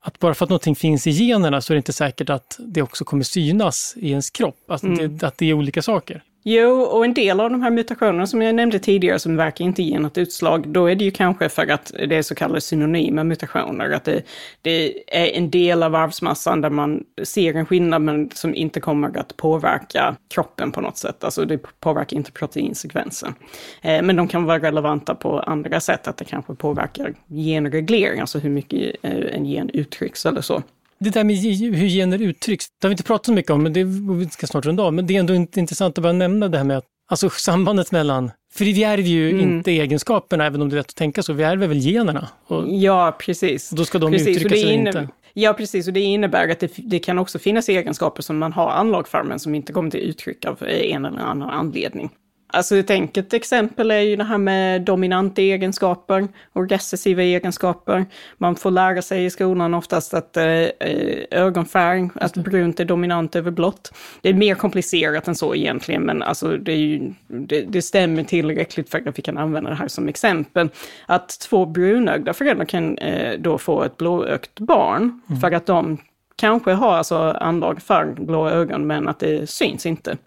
[0.01, 2.81] att bara för att någonting finns i generna så är det inte säkert att det
[2.81, 5.17] också kommer synas i ens kropp, alltså mm.
[5.17, 6.23] det, att det är olika saker.
[6.47, 9.83] Jo, och en del av de här mutationerna som jag nämnde tidigare som verkar inte
[9.83, 13.23] ge något utslag, då är det ju kanske för att det är så kallade synonyma
[13.23, 13.91] mutationer.
[13.91, 14.21] Att det,
[14.61, 19.17] det är en del av arvsmassan där man ser en skillnad men som inte kommer
[19.17, 21.23] att påverka kroppen på något sätt.
[21.23, 23.35] Alltså det påverkar inte proteinsekvensen.
[23.81, 28.39] Eh, men de kan vara relevanta på andra sätt, att det kanske påverkar genreglering, alltså
[28.39, 30.63] hur mycket eh, en gen uttrycks eller så.
[31.05, 31.35] Det där med
[31.75, 34.47] hur gener uttrycks, det har vi inte pratat så mycket om, men det vi ska
[34.47, 34.93] snart runda av.
[34.93, 38.31] Men det är ändå intressant att bara nämna det här med att, alltså sambandet mellan
[38.53, 39.41] för vi ärver ju mm.
[39.41, 41.33] inte egenskaperna, även om det är lätt att tänka så.
[41.33, 42.29] Vi ärver väl generna?
[42.47, 43.71] Och, ja, precis.
[43.71, 45.09] Och då ska de precis, uttryckas eller inte?
[45.33, 45.87] Ja, precis.
[45.87, 49.23] Och det innebär att det, det, kan också finnas egenskaper som man har anlag för,
[49.23, 52.09] men som inte kommer till uttryck av en eller annan anledning.
[52.55, 58.05] Alltså ett enkelt exempel är ju det här med dominanta egenskaper och recessiva egenskaper.
[58.37, 63.35] Man får lära sig i skolan oftast att eh, eh ögonfärg, att brunt är dominant
[63.35, 63.93] över blått.
[64.21, 68.89] Det är mer komplicerat än så egentligen, men alltså det, ju, det, det stämmer tillräckligt
[68.89, 70.69] för att vi kan använda det här som exempel.
[71.05, 75.41] Att två brunögda föräldrar kan eh, då få ett blåögt barn, mm.
[75.41, 75.97] för att de
[76.35, 80.17] kanske har alltså anlag för blå ögon, men att det syns inte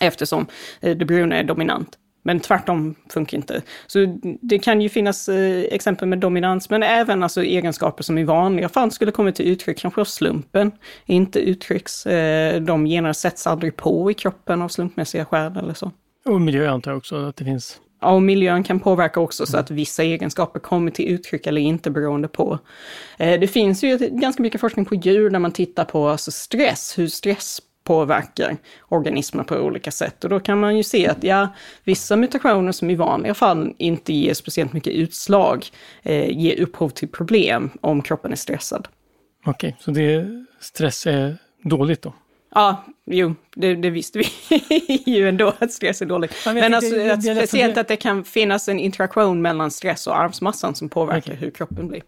[0.00, 0.46] eftersom
[0.80, 1.96] eh, det bruna är dominant.
[2.22, 3.62] Men tvärtom funkar inte.
[3.86, 8.24] Så det kan ju finnas eh, exempel med dominans, men även alltså egenskaper som i
[8.24, 10.72] vanliga fall skulle komma till uttryck, kanske av slumpen,
[11.06, 12.06] inte uttrycks.
[12.06, 15.92] Eh, de generna sätts aldrig på i kroppen av slumpmässiga skäl eller så.
[16.24, 17.80] Och miljö antar jag också att det finns.
[18.02, 21.90] Ja, och miljön kan påverka också så att vissa egenskaper kommer till uttryck eller inte
[21.90, 22.58] beroende på.
[23.18, 27.06] Det finns ju ganska mycket forskning på djur där man tittar på alltså stress, hur
[27.06, 27.60] stress
[27.90, 28.56] påverkar
[28.88, 30.24] organismer på olika sätt.
[30.24, 31.48] Och då kan man ju se att ja,
[31.84, 35.66] vissa mutationer som i vanliga fall inte ger speciellt mycket utslag,
[36.02, 38.88] eh, ger upphov till problem om kroppen är stressad.
[39.46, 40.28] Okej, okay, så det,
[40.60, 42.12] stress är dåligt då?
[42.54, 44.26] Ja, jo, det, det visste vi
[45.06, 46.34] ju ändå att stress är dåligt.
[46.46, 50.06] Ja, men, men alltså, det, det, speciellt att det kan finnas en interaktion mellan stress
[50.06, 51.36] och arvsmassan som påverkar okay.
[51.36, 52.02] hur kroppen blir.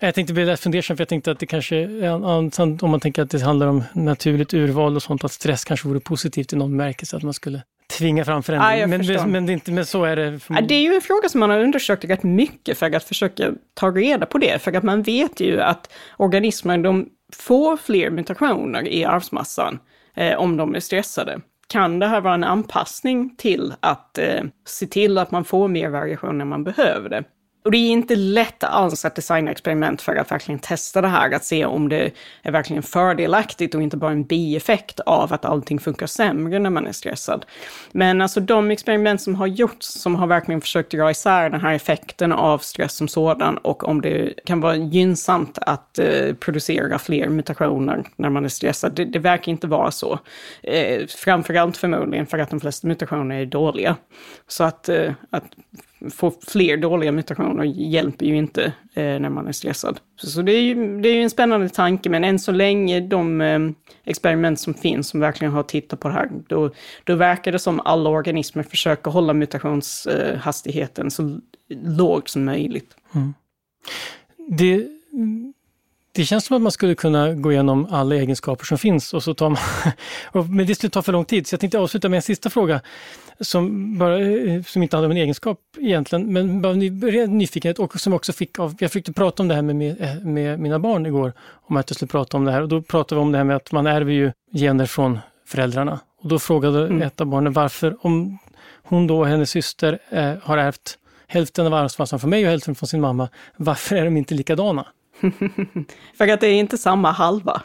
[0.00, 2.08] Jag tänkte bli lätt fundersam för jag tänkte att det kanske,
[2.80, 6.00] om man tänker att det handlar om naturligt urval och sånt, att stress kanske vore
[6.00, 7.62] positivt i någon bemärkelse, att man skulle
[7.98, 8.80] tvinga fram förändring.
[8.80, 10.40] Ja, men, men, det inte, men så är det.
[10.48, 13.52] Ja, det är ju en fråga som man har undersökt rätt mycket för att försöka
[13.74, 14.62] ta reda på det.
[14.62, 19.78] För att man vet ju att organismer, de får fler mutationer i arvsmassan
[20.14, 21.40] eh, om de är stressade.
[21.66, 25.88] Kan det här vara en anpassning till att eh, se till att man får mer
[25.88, 27.24] variation när man behöver det?
[27.64, 31.34] Och det är inte lätt alls att designa experiment för att verkligen testa det här,
[31.34, 32.10] att se om det
[32.42, 36.86] är verkligen fördelaktigt och inte bara en bieffekt av att allting funkar sämre när man
[36.86, 37.46] är stressad.
[37.92, 41.74] Men alltså de experiment som har gjorts, som har verkligen försökt dra isär den här
[41.74, 47.28] effekten av stress som sådan och om det kan vara gynnsamt att eh, producera fler
[47.28, 50.18] mutationer när man är stressad, det, det verkar inte vara så.
[50.62, 53.96] Eh, framförallt förmodligen för att de flesta mutationer är dåliga.
[54.46, 55.44] Så att, eh, att
[56.10, 60.00] få fler dåliga mutationer hjälper ju inte eh, när man är stressad.
[60.16, 63.00] Så, så, det, är ju, det är ju en spännande tanke, men än så länge
[63.00, 63.58] de eh,
[64.04, 66.70] experiment som finns som verkligen har tittat på det här, då,
[67.04, 71.40] då verkar det som alla organismer försöker hålla mutationshastigheten eh, så
[71.70, 72.96] lågt som möjligt.
[73.14, 73.34] Mm.
[74.48, 74.86] Det,
[76.12, 79.34] det känns som att man skulle kunna gå igenom alla egenskaper som finns och så
[79.34, 79.58] tar man...
[80.56, 82.80] men det skulle ta för lång tid, så jag tänkte avsluta med en sista fråga
[83.40, 88.32] som, bara, eh, som inte om en egenskap egentligen, men bara nyfikenhet och som också
[88.32, 88.74] fick av...
[88.78, 91.90] Jag försökte prata om det här med, med, eh, med mina barn igår, om att
[91.90, 93.72] jag skulle prata om det här och då pratade vi om det här med att
[93.72, 96.00] man ärver ju gener från föräldrarna.
[96.22, 97.02] Och då frågade mm.
[97.02, 98.38] ett av barnen varför, om
[98.82, 102.74] hon då och hennes syster eh, har ärvt hälften av arvsmassan från mig och hälften
[102.74, 104.86] från sin mamma, varför är de inte likadana?
[106.18, 107.62] För att det är inte samma halva.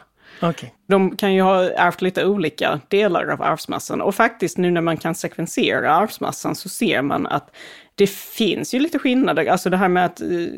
[0.50, 0.70] Okay.
[0.86, 4.96] De kan ju ha ärvt lite olika delar av arvsmassan och faktiskt nu när man
[4.96, 7.50] kan sekvensera arvsmassan så ser man att
[7.96, 9.46] det finns ju lite skillnader.
[9.46, 10.48] Alltså det här med att uh,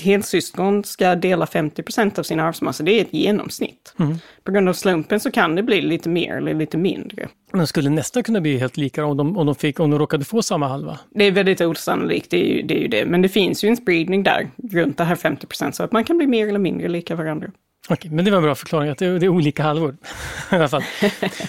[0.00, 3.94] helsyskon ska dela 50% av sin arvsmassa, det är ett genomsnitt.
[3.98, 4.16] Mm.
[4.44, 7.28] På grund av slumpen så kan det bli lite mer eller lite mindre.
[7.52, 10.24] Men skulle nästan kunna bli helt lika om de, om de, fick, om de råkade
[10.24, 10.98] få samma halva?
[11.10, 13.06] Det är väldigt osannolikt, det är, ju, det är ju det.
[13.06, 16.18] Men det finns ju en spridning där runt det här 50% så att man kan
[16.18, 17.50] bli mer eller mindre lika varandra.
[17.88, 19.96] Okej, men det var en bra förklaring, att det är, det olika halvor.
[20.52, 20.82] I alla fall.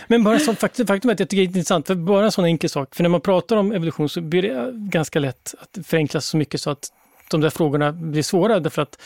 [0.08, 2.32] Men bara som faktum, faktum är att jag tycker det är intressant, för bara en
[2.32, 5.86] sån enkel sak, för när man pratar om evolution så blir det ganska lätt att
[5.86, 6.92] förenklas så mycket så att
[7.30, 9.02] de där frågorna blir svåra, därför att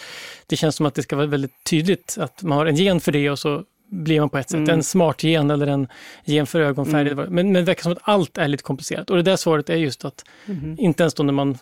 [0.48, 3.12] det känns som att det ska vara väldigt tydligt att man har en gen för
[3.12, 4.58] det och så blir man på ett sätt.
[4.58, 4.70] Mm.
[4.70, 5.88] En smart gen eller en
[6.26, 7.12] gen för ögonfärg.
[7.12, 7.34] Mm.
[7.34, 9.10] Men, men det verkar som att allt är lite komplicerat.
[9.10, 10.76] Och det där svaret är just att mm.
[10.80, 11.58] inte ens då när man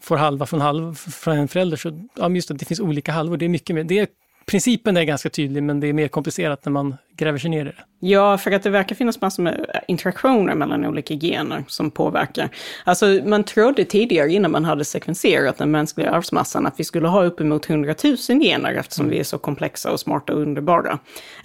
[0.00, 3.36] får halva från halv från en förälder, så ja, just att det finns olika halvor.
[3.36, 3.84] Det är mycket mer.
[3.84, 4.06] Det är
[4.48, 7.64] principen är ganska tydlig, men det är mer komplicerat när man gräver sig ner i
[7.64, 7.74] det.
[8.00, 12.48] Ja, för att det verkar finnas massor med interaktioner mellan olika gener som påverkar.
[12.84, 17.24] Alltså, man trodde tidigare, innan man hade sekvenserat den mänskliga arvsmassan, att vi skulle ha
[17.24, 19.14] uppemot 100 000 gener eftersom mm.
[19.14, 20.98] vi är så komplexa och smarta och underbara.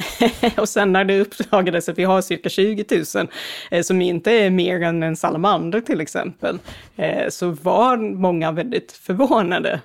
[0.57, 3.27] och sen när det uppdagades att vi har cirka 20 000,
[3.71, 6.59] eh, som inte är mer än en salamander till exempel,
[6.95, 9.81] eh, så var många väldigt förvånade.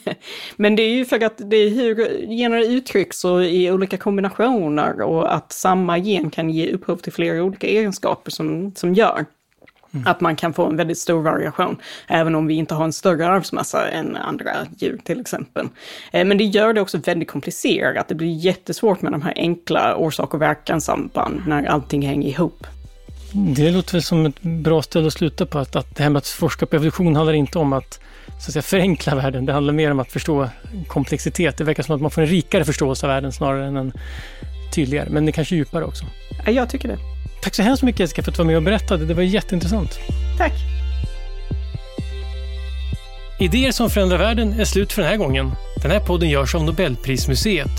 [0.56, 5.00] Men det är ju för att det är hur gener uttrycks och i olika kombinationer
[5.00, 9.26] och att samma gen kan ge upphov till flera olika egenskaper som, som gör
[9.94, 10.06] Mm.
[10.06, 11.76] Att man kan få en väldigt stor variation,
[12.06, 15.68] även om vi inte har en större arvsmassa än andra djur till exempel.
[16.12, 18.08] Eh, men det gör det också väldigt komplicerat.
[18.08, 22.66] Det blir jättesvårt med de här enkla orsak och verkanssamband när allting hänger ihop.
[23.32, 26.18] Det låter väl som ett bra ställe att sluta på, att, att det här med
[26.18, 29.46] att forska på evolution handlar inte om att, så att säga, förenkla världen.
[29.46, 30.48] Det handlar mer om att förstå
[30.86, 31.56] komplexitet.
[31.56, 33.92] Det verkar som att man får en rikare förståelse av världen snarare än en
[34.78, 36.04] tydligare, men det kanske djupare också.
[36.46, 36.98] Ja, jag tycker det.
[37.42, 39.04] Tack så hemskt mycket Jessica för att du var med och berättade.
[39.04, 39.98] Det var jätteintressant.
[40.38, 40.52] Tack.
[43.40, 45.52] Idéer som förändrar världen är slut för den här gången.
[45.82, 47.70] Den här podden görs av Nobelprismuseet.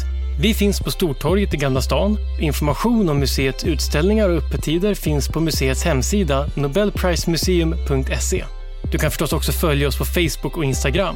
[0.41, 2.17] Vi finns på Stortorget i Gamla stan.
[2.41, 8.43] Information om museets utställningar och öppettider finns på museets hemsida nobelprismuseum.se.
[8.91, 11.15] Du kan förstås också följa oss på Facebook och Instagram.